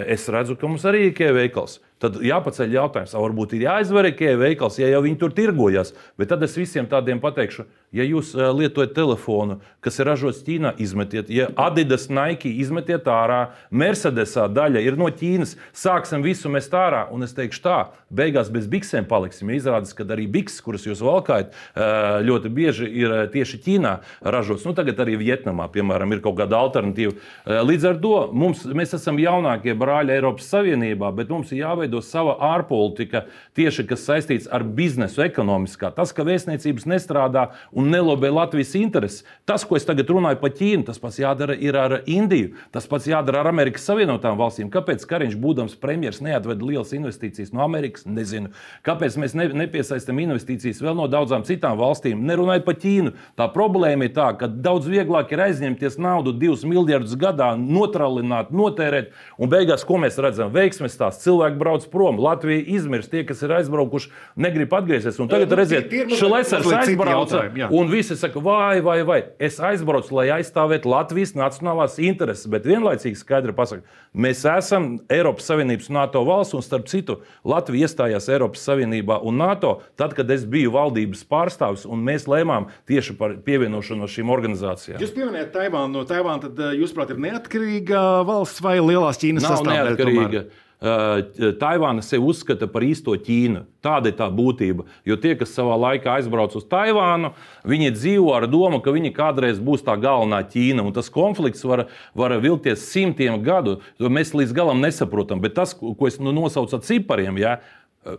[0.05, 1.81] Es redzu, ka mums arī ir IKEA veikals.
[2.05, 5.95] Tad jāpaceļ jautājums, varbūt ir jāizver IKEA veikals, ja jau viņi tur tirgojas.
[6.21, 7.65] Bet tad es visiem tādiem pateikšu,
[7.95, 13.53] Ja jūs eh, lietojat telefonu, kas ir ražots Ķīnā, izmetiet, ja Adidas, Nike izmetiet ārā,
[13.71, 17.05] Mercedesā daļa ir no Ķīnas, sāksim visu mest ārā.
[17.15, 17.77] Un es teikšu tā,
[18.11, 19.53] beigās bez biksēm paliksim.
[19.55, 21.93] Izrādās, ka arī bikses, kuras jūs valkājat, eh,
[22.27, 23.95] ļoti bieži ir eh, tieši Ķīnā
[24.27, 24.67] ražots.
[24.67, 27.15] Nu, tagad arī Vietnamā, piemēram, ir kaut kāda alternatīva.
[27.47, 32.37] Līdz ar to mums, mēs esam jaunākie brāļi Eiropas Savienībā, bet mums ir jāveido sava
[32.41, 33.25] ārpolitika
[33.57, 35.93] tieši kas saistīts ar biznesu, ekonomiskā.
[35.95, 39.23] Tas, ka vēstniecības nestrādā un nelobē Latvijas intereses.
[39.49, 43.43] Tas, ko es tagad runāju par Ķīnu, tas pats jādara ar Indiju, tas pats jādara
[43.43, 44.71] ar Amerikas Savienotām valstīm.
[44.75, 48.07] Kāpēc Kariņš, būdams premjerministrs, neatveda lielas investīcijas no Amerikas?
[48.07, 48.51] Nezinu.
[48.87, 52.25] Kāpēc mēs ne, nepiesaistām investīcijas vēl no daudzām citām valstīm?
[52.27, 53.15] Nerunājot par Ķīnu.
[53.39, 59.13] Tā problēma ir tā, ka daudz vieglāk ir aizņemties naudu, divus miljardus gadā, notralināt, notērēt,
[59.39, 62.21] un beigās, ko mēs redzam, veiksmes tās cilvēki brauc prom.
[62.23, 65.21] Latvija izmirst tie, kas ir aizbraukuši, negrib atgriezties.
[65.23, 69.21] Un tagad, Nu, redziet, citi aizbrauca, un visi saka, vai, vai, vai.
[69.39, 75.91] Es aizbraucu, lai aizstāvētu Latvijas nacionālās intereses, bet vienlaicīgi skaidri pasakot, mēs esam Eiropas Savienības
[75.95, 80.75] NATO valsts, un starp citu, Latvija iestājās Eiropas Savienībā un NATO tad, kad es biju
[80.75, 85.01] valdības pārstāvis, un mēs lēmām tieši par pievienošanos šīm organizācijām.
[85.03, 85.93] Jūs pieminējat Taivānu.
[85.95, 90.45] No Taivāna, tad, eh, jūsuprāt, ir neatkarīga valsts vai lielās Ķīnas sastāvdaļa?
[90.85, 93.63] Taivāna sevi uzskata par īsto Ķīnu.
[93.85, 94.85] Tāda ir tā būtība.
[95.09, 97.33] Jo tie, kas savā laikā aizbrauca uz Taivānu,
[97.65, 100.85] viņi dzīvo ar domu, ka viņi kādreiz būs tā galvenā Ķīna.
[100.85, 103.79] Un tas konflikts var, var vilkties simtiem gadu.
[103.99, 105.41] Mēs līdz galam nesaprotam.
[105.45, 107.59] Bet tas, ko es nu nosaucu ar cipariem, ja,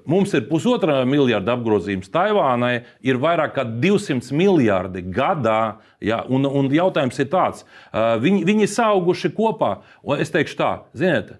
[0.09, 2.09] Mums ir pusotra miljarda apgrozījums.
[2.09, 5.77] Taivānai ir vairāk nekā 200 miljardi gadā.
[6.01, 7.61] Ja, un, un jautājums ir tāds,
[7.93, 9.75] viņi, viņi ir auguši kopā.
[10.17, 11.35] Es teikšu tā, ziniet,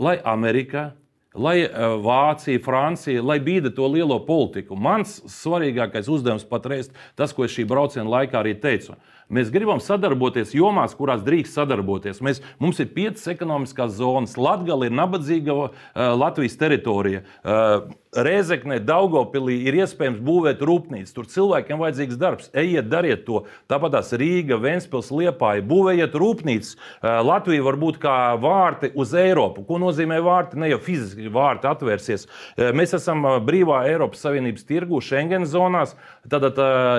[0.00, 0.90] lai Amerika,
[1.36, 4.76] lai uh, Vācija, Francija, lai bīda to lielo politiku.
[4.76, 8.96] Mans svarīgākais uzdevums patreiz, tas, ko es šī brauciena laikā arī teicu.
[9.30, 12.18] Mēs gribam sadarboties jomās, kurās drīkst sadarboties.
[12.24, 14.34] Mēs, mums ir piecas ekonomiskās zonas.
[14.40, 15.72] Latvija ir nabadzīga uh,
[16.18, 17.22] Latvijas teritorija.
[17.44, 21.12] Uh, Rēzeknē, Daugopilī ir iespējams būvēt rūpnīcu.
[21.14, 22.48] Tur cilvēkiem vajadzīgs darbs.
[22.58, 23.44] Ejiet, dariet to.
[23.70, 25.62] Tāpat tās Rīga, Ventspils, Liepāja.
[25.70, 26.74] Būvējiet rūpnīcas.
[26.74, 29.62] Uh, Latvija var būt kā vārti uz Eiropu.
[29.68, 30.58] Ko nozīmē vārti?
[30.58, 32.26] Ne jau fiziski vārti atvērsies.
[32.26, 35.94] Uh, Mēs esam uh, brīvā Eiropas Savienības tirgu, Schengen zonās.
[36.30, 36.44] Tad,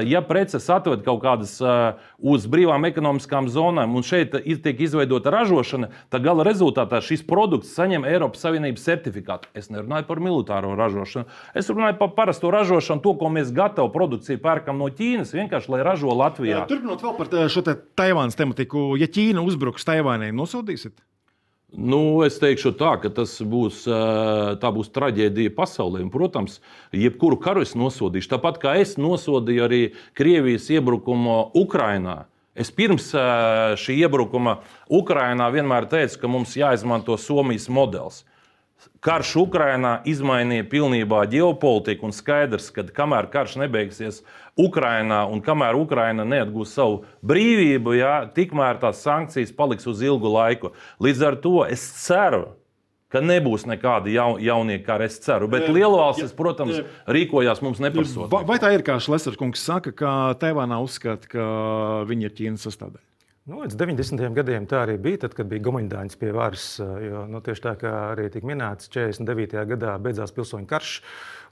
[0.07, 1.53] ja preces atved kaut kādas
[2.21, 8.05] uz brīvām ekonomiskām zonām, un šeit tiek izveidota ražošana, tad gala rezultātā šis produkts saņem
[8.07, 9.49] Eiropas Savienības certifikātu.
[9.57, 11.25] Es nerunāju par militāro ražošanu,
[11.57, 15.83] es runāju par parasto ražošanu, to, ko mēs gatavu produkciju pērkam no Ķīnas, vienkārši lai
[15.83, 16.65] ražo Latvijā.
[16.69, 20.93] Turpinot vēl par tā- šo te Taivānas tematiku, ja Ķīna uzbruks Taivānai, nosodīsiet?
[21.71, 23.85] Nu, es teikšu tā, ka tas būs,
[24.59, 26.03] tā būs traģēdija pasaulē.
[26.11, 26.59] Protams,
[26.91, 28.33] jebkuru karu es nosodīšu.
[28.33, 29.81] Tāpat kā es nosodīju arī
[30.17, 32.25] Krievijas iebrukumu Ukrajinā.
[32.51, 33.13] Es pirms
[33.79, 34.57] šī iebrukuma
[34.91, 38.25] Ukrajinā vienmēr teicu, ka mums jāizmanto Somijas modelis.
[39.01, 44.19] Karš Ukrajinā izmainīja pilnībā ģeopolitiku, un skaidrs, ka kamēr karš nebeigsies
[44.61, 50.75] Ukrajinā un kamēr Ukraina neatgūs savu brīvību, jā, tikmēr tās sankcijas paliks uz ilgu laiku.
[51.01, 52.43] Līdz ar to es ceru,
[53.09, 55.09] ka nebūs nekādi jau, jaunie kari.
[55.09, 58.29] Es ceru, bet lielvalstis, protams, eh, rīkojās mums neprasot.
[58.29, 61.47] Vai, vai tā ir, kā Šlesers kungs saka, ka Taivānā uzskata, ka
[62.05, 63.07] viņi ir Ķīnas sastāvdaļa?
[63.51, 64.21] Nu, līdz 90.
[64.31, 66.65] gadiem tā arī bija, tad, kad bija Gomaņdāņas pie varas.
[66.79, 69.57] Jo, nu, tieši tā kā arī tika minēts, 49.
[69.73, 70.91] gadā beidzās pilsoņu karš,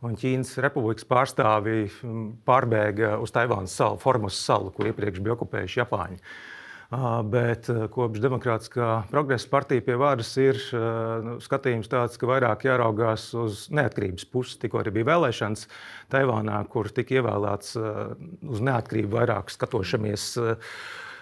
[0.08, 5.82] un Ķīnas republikas pārstāvji mm, pārbēga uz Taivānas salu, Formas salu, kur iepriekš bija okupējuši
[5.82, 6.22] Japāņi.
[6.96, 7.02] Ā,
[7.36, 10.86] Bet ā, kopš Demokrātiskā progresa partija pie varas ir ā,
[11.26, 14.56] nu, skatījums tāds, ka vairāk jāraugās uz neatkarības pusi.
[14.64, 15.68] Tikko arī bija vēlēšanas
[16.16, 20.32] Taivānā, kur tika ievēlēts uz neatkarību vairāk skatošamies.
[20.40, 20.58] ā,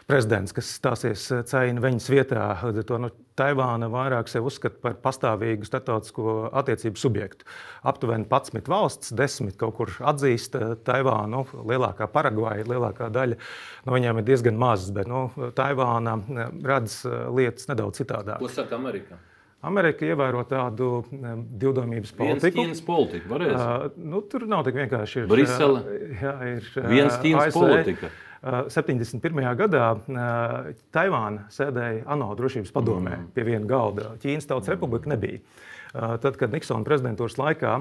[0.07, 2.43] prezidents, kas stāsies Caina Veņas vietā.
[2.63, 7.45] Līdz ar To, nu, Taivāna vairāk sevi uzskata par pastāvīgu starptautisko attiecību subjektu.
[7.85, 11.43] Aptuveni 11 valsts, 10 kaut kur atzīst eh, Taivānu.
[11.43, 13.37] Nu, lielākā Paragvaja, lielākā daļa
[13.85, 18.39] no viņiem ir diezgan mazas, bet nu, Taivāna eh, redz eh, lietas nedaudz citādāk.
[18.41, 19.19] Ko saka Amerika?
[19.67, 22.61] Amerika ievēro tādu eh, divdomības Viens politiku.
[22.61, 23.41] Ķīnas politika.
[23.47, 25.25] Uh, nu, tur nav tik vienkārši.
[25.25, 25.83] Ir, Brisele.
[26.21, 27.59] Jā, ir Viens Ķīnas ASV.
[27.59, 28.09] politika.
[28.09, 28.26] Uh,
[28.73, 29.47] 71.
[29.59, 33.31] gadā uh, Taivāna sēdēja ANO drošības padomē mm.
[33.35, 34.13] pie viena galda.
[34.23, 35.41] Ķīnas Tautas Republika nebija.
[35.41, 35.75] Uh,
[36.21, 37.79] Tad, kad Niksona prezidentūras laikā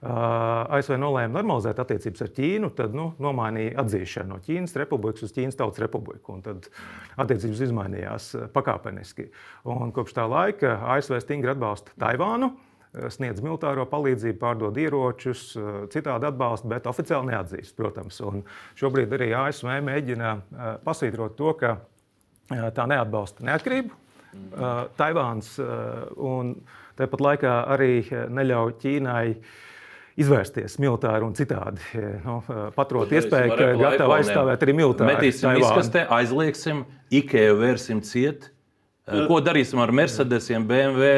[0.00, 5.58] ASV nolēma normalizēt attiecības ar Ķīnu, tad nu, nomainīja atzīšanu no Ķīnas Republikas uz Ķīnas
[5.58, 6.38] Tautas Republiku.
[6.44, 6.70] Tad
[7.20, 9.28] attiecības izmainījās pakāpeniski.
[9.68, 12.54] Un kopš tā laika ASV stingri atbalsta Taivānu
[12.90, 18.20] sniedz militāro palīdzību, pārdod ieročus, eh, citādi atbalstu, bet oficiāli neatzīst, protams.
[18.26, 18.42] Un
[18.78, 24.92] šobrīd arī ASV mēģina eh, pasvītrot to, ka eh, tā neatbalsta neatkarību mm.
[24.98, 25.56] Taivāns
[26.16, 26.54] un
[26.98, 29.24] tāpat laikā arī neļauj Ķīnai
[30.20, 31.82] izvērsties militāri un citādi.
[32.26, 32.36] Nu,
[32.76, 35.14] paturot iespēju, ka gatava aizstāvēt arī militāri.
[35.14, 38.50] Metīsim izkastē, aizliegsim, Ikea vērsim ciet.
[39.08, 41.08] Ko darīsim ar Mercedesiem, BMW,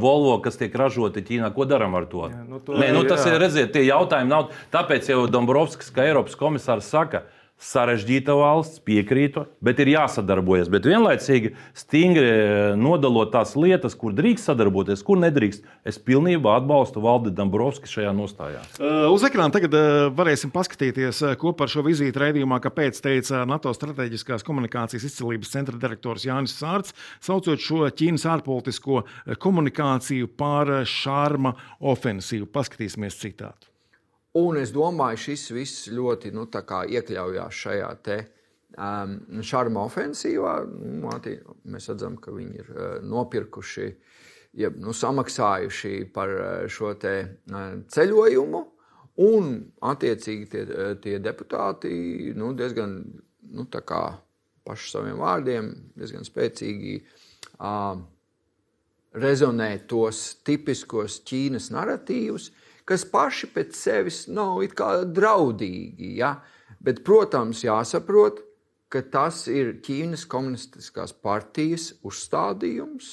[0.00, 1.52] Volvo, kas tiek ražoti Ķīnā?
[1.54, 2.24] Ko darām ar to?
[2.32, 3.34] Jā, nu to Nē, nu, tas jā.
[3.34, 4.48] ir, redziet, tie jautājumi nav.
[4.72, 7.24] Tāpēc jau Dombrovskis, kā Eiropas komisārs, saka,
[7.60, 10.70] sarežģīta valsts, piekrītu, bet ir jāsadarbojas.
[10.72, 15.66] Bet vienlaicīgi stingri eh, nodalot tās lietas, kur drīkst sadarboties, kur nedrīkst.
[15.86, 18.62] Es pilnībā atbalstu Valdi Dombrovski šajā nostājā.
[18.80, 23.72] Uh, uz ekrāna tagad uh, varēsim paskatīties kopā ar šo vizīti raidījumā, kāpēc teica NATO
[23.76, 29.04] strateģiskās komunikācijas izcilības centra direktors Jānis Sārts, saucot šo Ķīnas ārpolitisko
[29.40, 31.56] komunikāciju par šārma
[31.92, 32.48] ofensīvu.
[32.52, 33.69] Paskatīsimies citātu.
[34.38, 38.18] Un es domāju, šis viss ļoti nu, iekļaujās šajā te,
[38.78, 40.52] um, šarma ofensīvā.
[40.70, 41.14] Nu,
[41.66, 43.88] mēs redzam, ka viņi ir uh, nopirkuši,
[44.62, 47.16] jeb nu, samaksājuši par uh, šo te,
[47.50, 48.62] uh, ceļojumu.
[49.20, 49.50] Un,
[49.90, 53.00] attiecīgi, tie, uh, tie deputāti nu, diezgan
[53.50, 53.66] nu,
[54.64, 57.00] pašu saviem vārdiem, diezgan spēcīgi
[57.58, 57.98] uh,
[59.18, 62.50] rezonē tos tipiskos Ķīnas narratīvus,
[62.90, 64.58] kas paši pēc sevis nav
[65.06, 66.14] draudīgi.
[66.18, 66.34] Ja?
[66.82, 68.40] Bet, protams, jāsaprot,
[68.90, 73.12] ka tas ir Ķīnas komunistiskās partijas uzstādījums,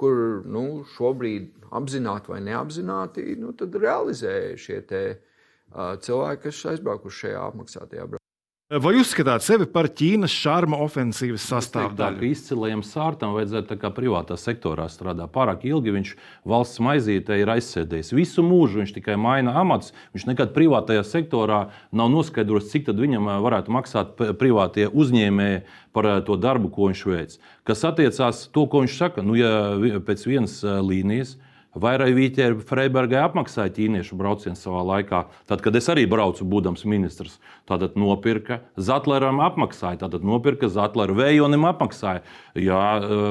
[0.00, 3.52] kur nu, šobrīd apzināti vai neapzināti nu,
[3.84, 8.19] realizē šie te, uh, cilvēki, kas aizbraukuši šajā apmaksātajā braucienā.
[8.70, 12.20] Vai uzskatāt sevi par Ķīnas šarma ofensīvas sastāvdaļu?
[12.28, 15.32] Izcilajam sārtam vajadzētu kā privātā sektorā strādāt.
[15.34, 16.12] Pārāk ilgi viņš
[16.46, 18.12] valsts maizītē ir aizsēdējis.
[18.14, 19.90] Visu mūžu viņš tikai maina amats.
[20.14, 26.70] Viņš nekad privātajā sektorā nav noskaidrojis, cik viņam varētu maksāt privātie uzņēmēji par to darbu,
[26.70, 27.38] ko viņš veic.
[27.66, 31.40] Kas attiecās to, ko viņš saka, nu, ja pēc vienas līnijas
[31.78, 37.36] Vai Raivīķē Freibergai apmaksāja ķīniešu braucienu savā laikā, tad, kad es arī braucu, būdams ministrs.
[37.70, 42.24] Tātad nopirka Zatleram apmaksāja, tātad nopirka Zatleru Vējonim apmaksāja,
[42.58, 42.82] jā,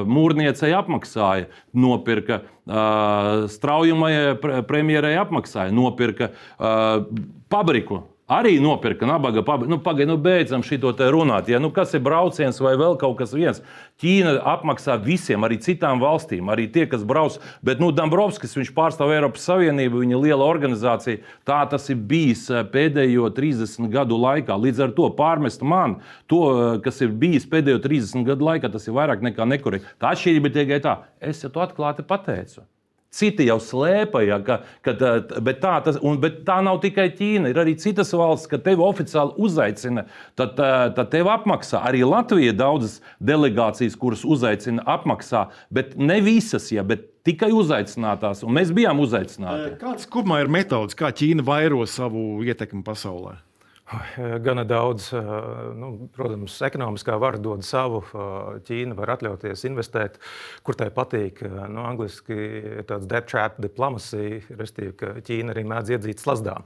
[0.08, 7.04] mūrniecei apmaksāja, nopirka uh, straujumai premjerai apmaksāja, nopirka uh,
[7.52, 9.70] pabriku arī nopirka nabaga pabeigts.
[9.70, 11.50] Nu, Pagaidiet, nu, beidzam šo te runāt.
[11.50, 13.60] Ja, nu, kas ir brauciens vai vēl kaut kas viens?
[14.00, 17.36] Ķīna apmaksā visiem, arī citām valstīm, arī tie, kas brauc.
[17.66, 21.20] Bet nu, Dombrovskis, viņš pārstāv Eiropas Savienību, viņa liela organizācija.
[21.48, 24.56] Tā tas ir bijis eh, pēdējo 30 gadu laikā.
[24.56, 25.98] Līdz ar to pārmest man
[26.30, 29.96] to, eh, kas ir bijis pēdējo 30 gadu laikā, tas ir vairāk nekā nekorekti.
[30.00, 32.64] Tā atšķirība ir tikai tā, es jau to atklāti pateicu.
[33.10, 34.94] Citi jau slēpja, ka, ka
[35.42, 37.50] bet tā, tas, un, bet tā nav tikai Ķīna.
[37.50, 40.06] Ir arī citas valsts, ka tevi oficiāli uzaicina,
[40.38, 41.82] tad, tad tev apmaksā.
[41.90, 48.44] Arī Latvija daudzas delegācijas, kuras uzaicina, apmaksā, bet ne visas, ja, bet tikai uzaicinātās.
[48.46, 49.74] Un mēs bijām uzaicināti.
[49.82, 53.40] Kāds kopumā ir metods, kā Ķīna vairo savu ietekmi pasaulē?
[54.44, 55.08] Gana daudz,
[55.74, 58.04] nu, protams, ekonomiskā vara dod savu.
[58.68, 60.20] Ķīna var atļauties investēt,
[60.62, 61.42] kur tai patīk.
[61.42, 66.60] Nu, angliski ir tāds debt trap diplomacy, respektīvi, ka Ķīna arī mēdz iedzīt slazdā.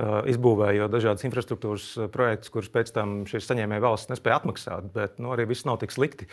[0.00, 4.92] Izbūvējot dažādas infrastruktūras projektus, kurus pēc tam šīs saņēmēja valsts nespēja atmaksāt.
[4.94, 6.28] Bet nu, arī viss nav tik slikti.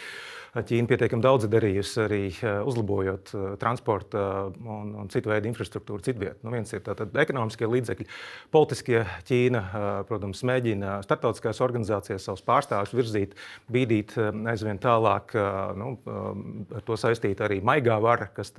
[0.49, 2.21] Ķīna pietiekami daudz darījusi arī
[2.65, 3.29] uzlabojot
[3.61, 6.39] transporta un, un citu veidu infrastruktūru citvietā.
[6.41, 8.07] Nu, viens ir tātad ekonomiskie līdzekļi,
[8.53, 9.61] politiskie Ķīna,
[10.09, 13.37] protams, mēģina starptautiskās organizācijas savus pārstāvjus virzīt,
[13.69, 14.15] bīdīt
[14.49, 15.35] aizvien tālāk.
[15.77, 15.93] Nu,
[16.73, 18.55] ar to saistīta arī maigā vara, kas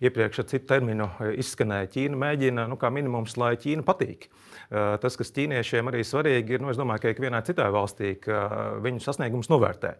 [0.00, 1.92] iepriekš ar citu terminu izskanēja.
[1.92, 4.27] Ķīna mēģina, nu, kā minimums, lai Ķīna patīk.
[4.68, 8.42] Tas, kas ķīniešiem arī svarīgi ir, nu, es domāju, ka ikvienai citai valstī, ka
[8.84, 9.94] viņu sasniegums novērtē.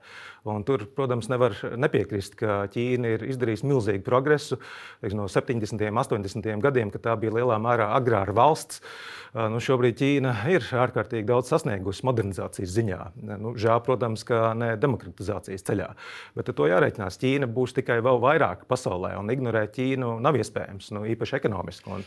[0.54, 4.58] Un tur, protams, nevar nepiekrist, ka Ķīna ir izdarījusi milzīgu progresu
[5.14, 5.88] no 70.
[5.88, 6.50] un 80.
[6.64, 8.82] gadiem, kad tā bija lielā mērā agrāra valsts.
[9.36, 13.00] Nu, šobrīd Ķīna ir ārkārtīgi daudz sasniegusi modernizācijas ziņā.
[13.36, 15.88] Nu, žēl, protams, ka ne demokratizācijas ceļā.
[16.38, 17.20] Bet ar to jārēķinās.
[17.20, 22.00] Ķīna būs tikai vēl vairāk pasaulē, un ignorēt Ķīnu nav iespējams, nu, īpaši ekonomiski.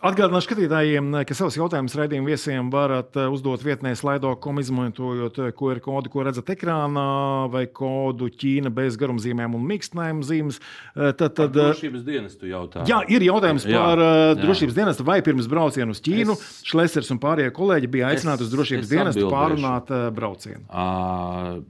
[0.00, 6.24] Atgādināšu skatītājiem, ka savus jautājumus raidījumu viesiem varat uzdot vietnē slaido.com, izmantojot QR kodu, ko
[6.24, 7.04] redzat ekrānā,
[7.52, 10.60] vai kodu Ķīna bez garumzīmēm un mīkstinājumu zīmes.
[10.94, 12.90] Tad, tad, drošības dienestu jautājums.
[12.90, 14.38] Jā, ir jautājums jā, par jā.
[14.40, 16.38] drošības dienestu vai pirms brauciena uz Ķīnu.
[16.38, 16.62] Es...
[16.70, 20.64] Šlesers un pārējie kolēģi bija aicināti uz drošības es dienestu pārunāt braucienu.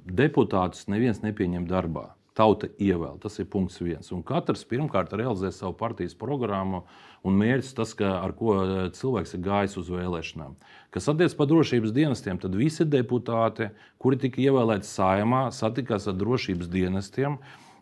[0.07, 2.11] Deputātus neviens nepieņem darbā.
[2.37, 3.19] Tauta ievēl.
[3.21, 4.13] Tas ir punkts viens.
[4.15, 6.85] Un katrs pirmkārt realizē savu partijas programmu
[7.27, 8.57] un mērķis, tas, ka, ar ko
[8.97, 10.55] cilvēks ir gājis uz vēlēšanām.
[10.95, 16.71] Kas attiecas par drošības dienestiem, tad visi deputāti, kuri tika ievēlēti saimā, satikās ar drošības
[16.73, 17.39] dienestiem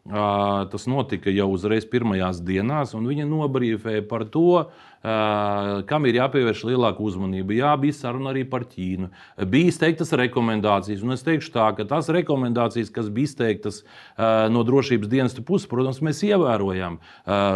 [0.09, 4.65] Tas notika jau uzreiz pirmajās dienās, un viņa nobrīvēja par to,
[5.03, 7.55] kam ir jāpievērš lielāka uzmanība.
[7.55, 9.11] Jā, bija saruna arī par Ķīnu.
[9.47, 13.85] Bija izteiktas rekomendācijas, un es teikšu tā, ka tās rekomendācijas, kas bija izteiktas
[14.51, 16.99] no drošības dienesta puses, protams, mēs ievērojam.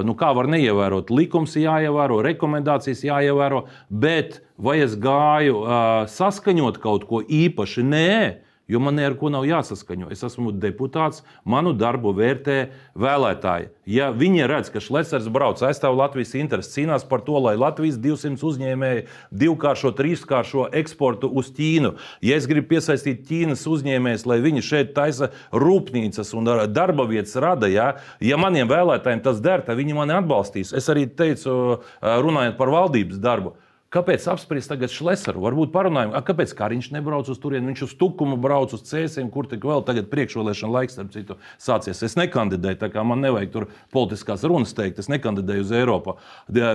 [0.06, 1.10] Nu, kā var neievērot?
[1.10, 5.66] Likums jāievēro, rekomendācijas jāievēro, bet vai es gāju
[6.14, 7.86] saskaņot kaut ko īpaši?
[7.90, 8.14] Nē.
[8.72, 10.08] Jo man ar ko nav jāsaskaņo.
[10.14, 12.58] Es esmu deputāts, manu darbu vērtē
[12.96, 13.68] vēlētāji.
[13.84, 18.46] Ja viņi redz, ka Šlesers brauc, aizstāv Latvijas intereses, cīnās par to, lai Latvijas 200
[18.48, 19.04] uzņēmēji
[19.42, 25.32] divkāršo, trīskāršo eksportu uz Ķīnu, ja es gribu piesaistīt Ķīnas uzņēmējus, lai viņi šeit taisa
[25.52, 30.72] rūpnīcas un darba vietas rada, ja, ja maniem vēlētājiem tas der, tad viņi mani atbalstīs.
[30.78, 33.56] Es arī teicu, runājot par valdības darbu.
[33.92, 35.42] Kāpēc apspriest tagad Šlesaru?
[35.44, 39.44] Varbūt parunājam, a, kāpēc Kariņš nebrauc uz turieni, viņš uz Tukumu brauc uz Cēsiem, kur
[39.50, 42.00] tik vēl tagad priekšvēlēšana laiks, starp citu, sācies.
[42.06, 46.14] Es nekandidēju, tā kā man nevajag tur politiskās runas teikt, es nekandidēju uz Eiropu.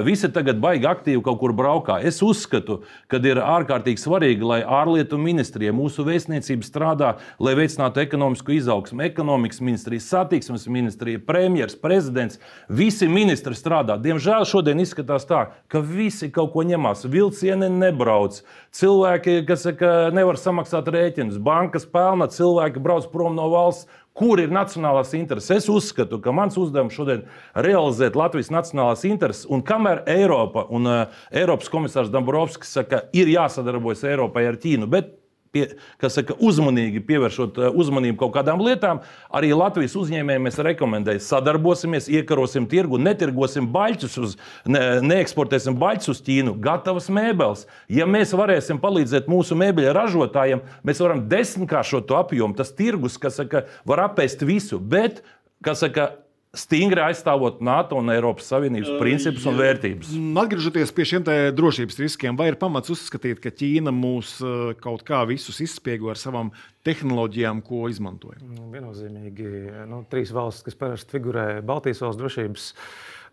[0.06, 1.96] Visi tagad baigi aktīvi kaut kur braukā.
[2.06, 8.54] Es uzskatu, ka ir ārkārtīgi svarīgi, lai ārlietu ministrija, mūsu vēstniecība strādā, lai veicinātu ekonomisku
[8.60, 9.02] izaugsmu.
[9.10, 12.38] Ekonomikas ministrija, satiksmes ministrija, premjeras, prezidents,
[12.70, 13.98] visi ministri strādā.
[14.06, 18.42] Diemžēl šodien izskatās tā, ka visi kaut ko ņemās vilcieni nebrauc.
[18.76, 23.90] Cilvēki, kas saka, nevar samaksāt rēķinus, bankas pelna, cilvēki brauc prom no valsts.
[24.18, 25.52] Kur ir nacionālās intereses?
[25.60, 30.90] Es uzskatu, ka mans uzdevums šodien ir realizēt Latvijas nacionālās intereses, un kamēr Eiropa un
[30.90, 35.14] uh, Eiropas komisārs Dombrovskis saka, ir jāsadarbojas Eiropai ar Ķīnu, bet
[35.54, 35.64] pie,
[36.12, 39.02] saka, uzmanīgi pievēršot eh, uzmanību kaut kādām lietām,
[39.34, 44.36] arī Latvijas uzņēmējiem mēs rekomendējam, sadarbosimies, iekarosim tirgu, netirgosim baļķus, uz,
[44.70, 47.66] ne, neeksportēsim baļķus uz Ķīnu, gatavas mēbeles.
[47.92, 52.58] Ja mēs varēsim palīdzēt mūsu mēbeļu ražotājiem, mēs varam desmitkāršot to apjomu.
[52.58, 55.24] Tas tirgus, kas saka, var apēst visu, bet,
[55.66, 56.12] kas saka,
[56.56, 60.14] stingri aizstāvot NATO un Eiropas Savienības principus un vērtības.
[60.44, 61.26] Atgriežoties pie šiem
[61.58, 64.38] drošības riskiem, vai ir pamats uzskatīt, ka Ķīna mūs
[64.84, 66.54] kaut kā visus izspiego ar savām
[66.88, 68.48] tehnoloģijām, ko izmantojam?
[68.56, 69.52] Nu, viennozīmīgi
[69.92, 72.72] nu, trīs valstis, kas parasti figurē Baltijas valsts drošības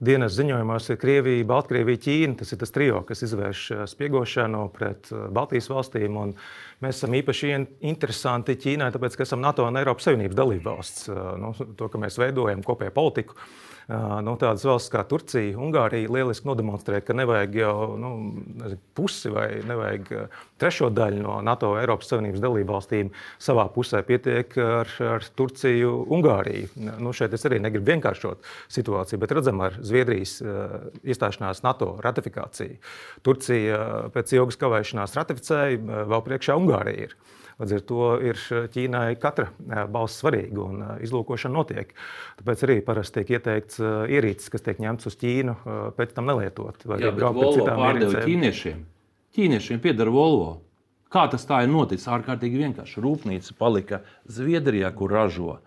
[0.05, 2.39] dienas ziņojumos ir Krievija, Baltkrievija, Ķīna.
[2.41, 6.19] Tas ir tas trio, kas izvērš spiegošanu pret Baltijas valstīm.
[6.85, 7.53] Mēs esam īpaši
[7.89, 11.07] interesanti Ķīnai, tāpēc, ka esam NATO un Eiropas Savienības dalībvalsts.
[11.41, 13.39] Nu, to, ka mēs veidojam kopēju politiku
[13.89, 18.13] nu, tādas valsts kā Turcija, Ungārija lieliski nodemonstrē, ka nevajag jau nu,
[18.63, 20.11] nezinu, pusi vai nevajag
[20.61, 24.01] trešo daļu no NATO Eiropas Savienības dalībvalstīm savā pusē.
[24.07, 26.73] Pietiek ar, ar Turciju, Ungāriju.
[27.03, 30.39] Nu, šeit es arī negribu vienkāršot situāciju, bet redzam ar Zviedrijas
[31.05, 32.81] iestāšanās NATO ratifikāciju.
[33.27, 33.81] Turcija
[34.15, 37.19] pēc ilgas kavēšanās ratificēja, vēl priekšā Ungārija ir.
[37.61, 38.41] Līdz ar to ir
[38.75, 39.51] Ķīnai katra
[39.91, 41.93] balss svarīga un izlūkošana notiek.
[42.41, 43.79] Tāpēc arī parasti tiek ieteikts
[44.11, 45.55] ierīces, kas tiek ņemtas uz Ķīnu,
[45.95, 46.83] pēc tam nelietot.
[46.91, 48.25] Vai Jā, braukt pie citām ierīcēm.
[48.27, 48.85] Ķīniešiem.
[49.39, 50.51] Ķīniešiem pieder Volvo.
[51.15, 52.09] Kā tas tā ir noticis?
[52.11, 52.99] Ārkārtīgi vienkārši.
[53.05, 55.61] Rūpnīca palika Zviedrijā, kur ražo.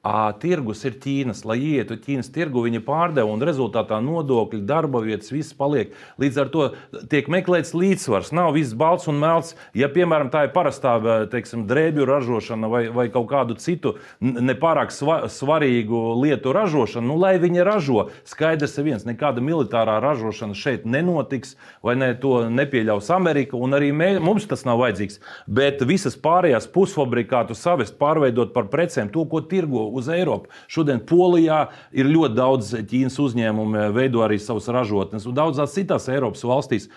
[0.00, 5.28] À, tirgus ir Ķīnas, lai ietu Ķīnas tirgu, viņa pārdeva un rezultātā nodokļi, darba vietas,
[5.28, 5.90] viss paliek.
[6.16, 6.68] Līdz ar to
[7.12, 8.30] tiek meklēts līdzsvars.
[8.32, 9.50] Nav viss balts un melns.
[9.76, 10.94] Ja, piemēram, tā ir parastā
[11.28, 13.92] teiksim, drēbju ražošana vai, vai kaut kādu citu
[14.24, 20.56] nepārāk sva, svarīgu lietu ražošana, nu, lai viņi ražo, skaidrs ir viens, nekāda militārā ražošana
[20.56, 25.20] šeit nenotiks, vai ne, to nepieļaus Amerika, un arī mē, mums tas nav vajadzīgs.
[25.44, 30.50] Bet visas pārējās pusfabrikātu savest, pārveidot par precēm, to, ko tirgo uz Eiropu.
[30.70, 36.46] Šodien Polijā ir ļoti daudz Ķīnas uzņēmumu, veido arī savas ražotnes, un daudzās citās Eiropas
[36.46, 36.90] valstīs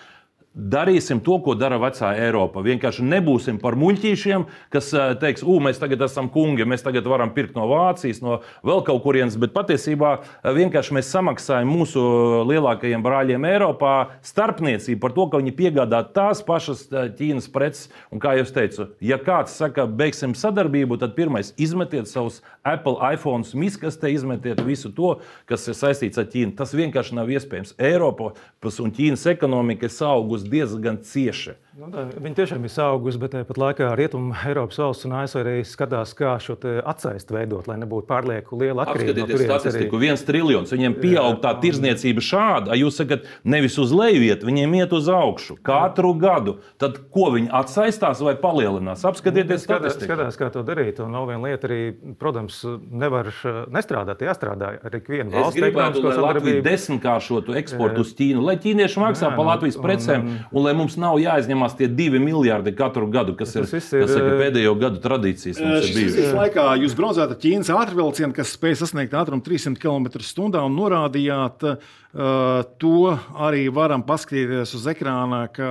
[0.54, 2.62] Darīsim to, ko dara vecā Eiropa.
[2.62, 7.32] Vienkārši nebūsim par muļķīšiem, kas eh, teiks, ugh, mēs tagad esam kungi, mēs tagad varam
[7.34, 9.34] pirkt no Vācijas, no vēl kaut kurienes.
[9.42, 12.04] Bet patiesībā eh, vienkārši mēs samaksājam mūsu
[12.46, 17.90] lielākajiem brāļiem Eiropā starpniecību par to, ka viņi piegādā tās pašas eh, Ķīnas preces.
[18.14, 23.42] Un kā jau teicu, ja kāds saka, beigsim sadarbību, tad pirmais izmetiet savus Apple iPhone
[23.58, 25.16] miskastē, izmetiet visu to,
[25.50, 26.54] kas ir saistīts ar Ķīnu.
[26.62, 27.74] Tas vienkārši nav iespējams.
[27.90, 31.54] Eiropas un Ķīnas ekonomika ir augusi diezgan cieši.
[31.74, 35.54] Nu, tā, viņi tiešām ir augusi, bet tāpat laikā Rietumu Eiropas valsts un ASV arī
[35.66, 39.10] skatās, kā šo atsaisti veidot, lai nebūtu pārlieku liela atkarība.
[39.10, 40.06] Apskatieties no statistiku, arī...
[40.06, 40.70] viens triljons.
[40.70, 45.56] Viņiem pieaug tā tirzniecība šāda, jūs sakat, nevis uz leju iet, viņiem iet uz augšu
[45.66, 46.20] katru jā.
[46.22, 46.54] gadu.
[46.78, 49.02] Tad ko viņi atsaistās vai palielinās?
[49.10, 51.02] Apskatieties, skatās, skatās, kā to darīt.
[51.02, 51.80] Un vēl viena lieta arī,
[52.22, 53.32] protams, nevar
[53.74, 55.58] nestrādāt, jāstrādā ar ikvienu valsts.
[55.58, 60.22] Es gribētu, lai Latvija desmitkāršotu eksportu uz Ķīnu, lai ķīnieši maksā jā, par Latvijas precēm
[60.22, 63.64] un, un, un lai mums nav jāizņem neuzņemās tie divi miljardi katru gadu, kas ir,
[63.64, 65.60] Tas ir, kas ir eh, pēdējo gadu tradīcijas.
[65.60, 69.80] mums ir Šīs vizītes laikā jūs braucāt ar Ķīnas ātrvilcienu, kas spēj sasniegt ātrumu 300
[69.80, 71.76] km/h un norādījāt, uh,
[72.14, 75.66] to arī varam paskatīties uz ekrāna, ka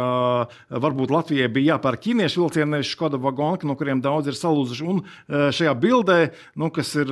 [0.69, 4.87] varbūt Latvijai bija jāpērk ķīniešu vilcieni, nevis Škoda vagonka, no kuriem daudz ir salūzuši.
[4.91, 6.17] Un uh, šajā bildē,
[6.59, 7.07] nu, kas ir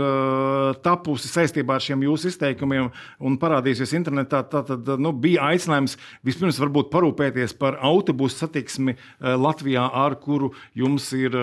[0.84, 2.90] tapusi saistībā ar šiem jūsu izteikumiem
[3.24, 5.96] un parādīsies internetā, tad, tad nu, bija aicinājums
[6.28, 11.36] vispirms varbūt parūpēties par autobusu satiksmi Latvijā, ar kuru jums ir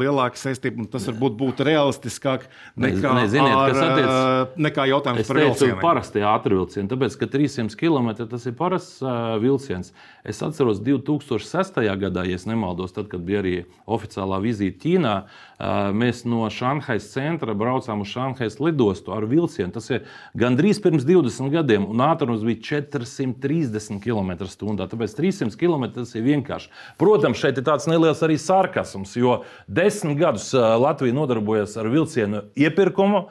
[0.00, 0.86] lielāka saistība.
[0.92, 2.48] Tas varbūt būtu realistiskāk
[2.80, 5.80] nekā, Ne- ar, kas attiec- uh, nekā jautājums Es par teicu, vilcieniem.
[5.82, 9.90] parasti ātrvilcieni, tāpēc, ka 300 km tas ir parasts uh, vilciens.
[10.24, 11.82] Es atceros 2006.
[12.00, 17.54] gadā, ja nemaldos, tad, kad bija arī oficiālā vizīte Ķīnā, uh, mēs no Šanhajas centra
[17.54, 19.72] braucām uz Šanhajas lidostu ar vilcienu.
[19.74, 20.04] Tas ir
[20.38, 24.88] gandrīz pirms 20 gadiem, un ātrums bija 430 km/h.
[24.90, 26.70] Tāpēc 300 km tas ir vienkārši.
[27.00, 33.26] Protams, šeit ir tāds neliels arī sarkasms, jo desmit gadus Latvija nodarbojas ar vilcienu iepirkumu.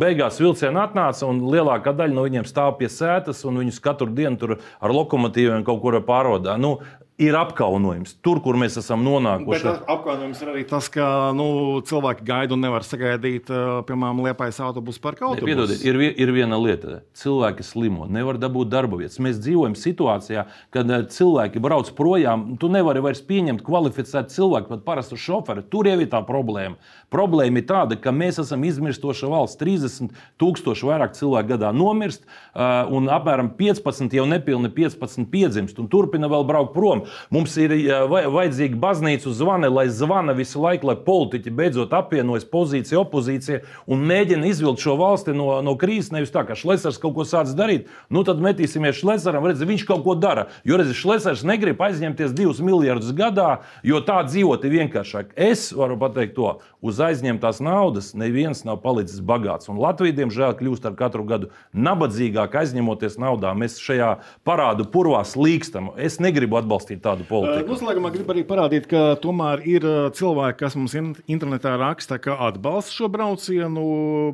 [0.00, 4.40] Beigās vilcieni atnāca, un lielākā daļa no viņiem stāv pie sēdes, un viņus katru dienu
[4.40, 6.56] tur ar lokomotīviem kaut kur pārodā.
[6.58, 6.78] Nu,
[7.18, 9.72] ir apkaunojums tur, kur mēs esam Bet nonākuši.
[9.90, 11.06] apkaunojums ir arī tas, ka
[11.36, 11.48] nu,
[11.86, 16.32] cilvēki gaida un nevar sagaidīt, uh, piemēram, liepais autobusu par kaut ko Piedodiet, ir, ir
[16.34, 17.00] viena lieta.
[17.18, 19.18] Cilvēki slimo, nevar dabūt darba vietas.
[19.22, 22.46] Mēs dzīvojam situācijā, kad eh, cilvēki brauc projām.
[22.60, 25.66] Tu nevari vairs pieņemt kvalificētu cilvēku, pat parastu šoferi.
[25.72, 26.78] Tur jau ir tā problēma.
[27.08, 29.56] Problēma ir tāda, ka mēs esam izmirstoša valsts.
[29.56, 32.60] 30 tūkstoši vairāk cilvēku gadā nomirst, eh,
[32.92, 37.06] un apmēram 15, jau nepilni 15 piedzimst, un turpina vēl braukt prom.
[37.32, 43.00] Mums ir eh, vajadzīga baznīcu zvana, lai zvana visu laiku, lai politiķi beidzot apvienojas pozīcija,
[43.00, 46.12] opozīcija un mēģina izvilkt šo valsti no, no krīzes.
[46.12, 50.04] Nevis tā, ka Šlesers kaut ko sācis darīt, nu tad metīsimies Šleseram, redz, viņš kaut
[50.04, 50.50] ko dara.
[50.68, 55.32] Jo redz, Šlesers negrib aizņemties 2 miljardus gadā, jo tā dzīvot ir vienkāršāk.
[55.40, 59.68] Es varu pateikt to, uz aizņemtās naudas neviens nav palicis bagāts.
[59.70, 63.52] Un Latvija, diemžēl, kļūst ar katru gadu nabadzīgāk aizņemoties naudā.
[63.58, 64.10] Mēs šajā
[64.46, 65.92] parādu purvā slīkstam.
[66.00, 67.74] Es negribu atbalstīt tādu politiku.
[67.74, 69.86] Noslēgumā gribu arī parādīt, ka tomēr ir
[70.18, 73.84] cilvēki, kas mums in- internetā raksta, ka atbalsta šo braucienu.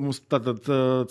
[0.01, 0.62] Mums tātad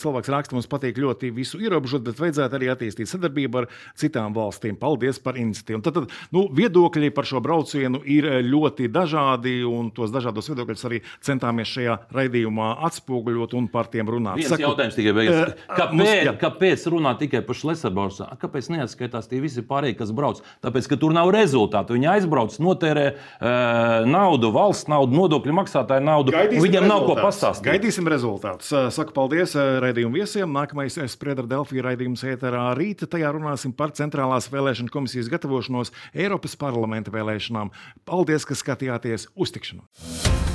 [0.02, 4.78] cilvēks raksta, mums patīk ļoti visu ierobežot, bet vajadzētu arī attīstīt sadarbību ar citām valstīm.
[4.80, 5.84] Paldies par iniciatīvu.
[5.86, 11.02] Tad, tad nu, viedokļi par šo braucienu ir ļoti dažādi, un tos dažādos viedokļus arī
[11.44, 14.38] centāmies šajā raidījumā atspoguļot un par tiem runāt.
[14.40, 15.36] Viens Saku, jautājums tikai beigas.
[15.52, 18.28] eh, Kāpēc, mums- kāpēc runā tikai par Šleserbraucu?
[18.40, 20.42] Kāpēc neatskaitās tie visi pārējie, kas brauc?
[20.64, 21.94] Tāpēc, ka tur nav rezultātu.
[21.98, 26.34] Viņi aizbrauc, notērē uh, naudu, valsts naudu, nodokļu maksātāju naudu.
[26.34, 27.68] un Viņiem nav ko pastāstīt.
[27.68, 28.72] Gaidīsim rezultātus.
[28.72, 30.48] Uh, Saku paldies raidījumu viesiem.
[30.54, 33.08] Nākamais spriedra Delfija raidījums ēterā rīta.
[33.10, 37.72] Tajā runāsim par centrālās vēlēšana komisijas gatavošanos Eiropas parlamenta vēlēšanām.
[38.06, 40.53] Paldies, ka skatījāties uz tikšanos!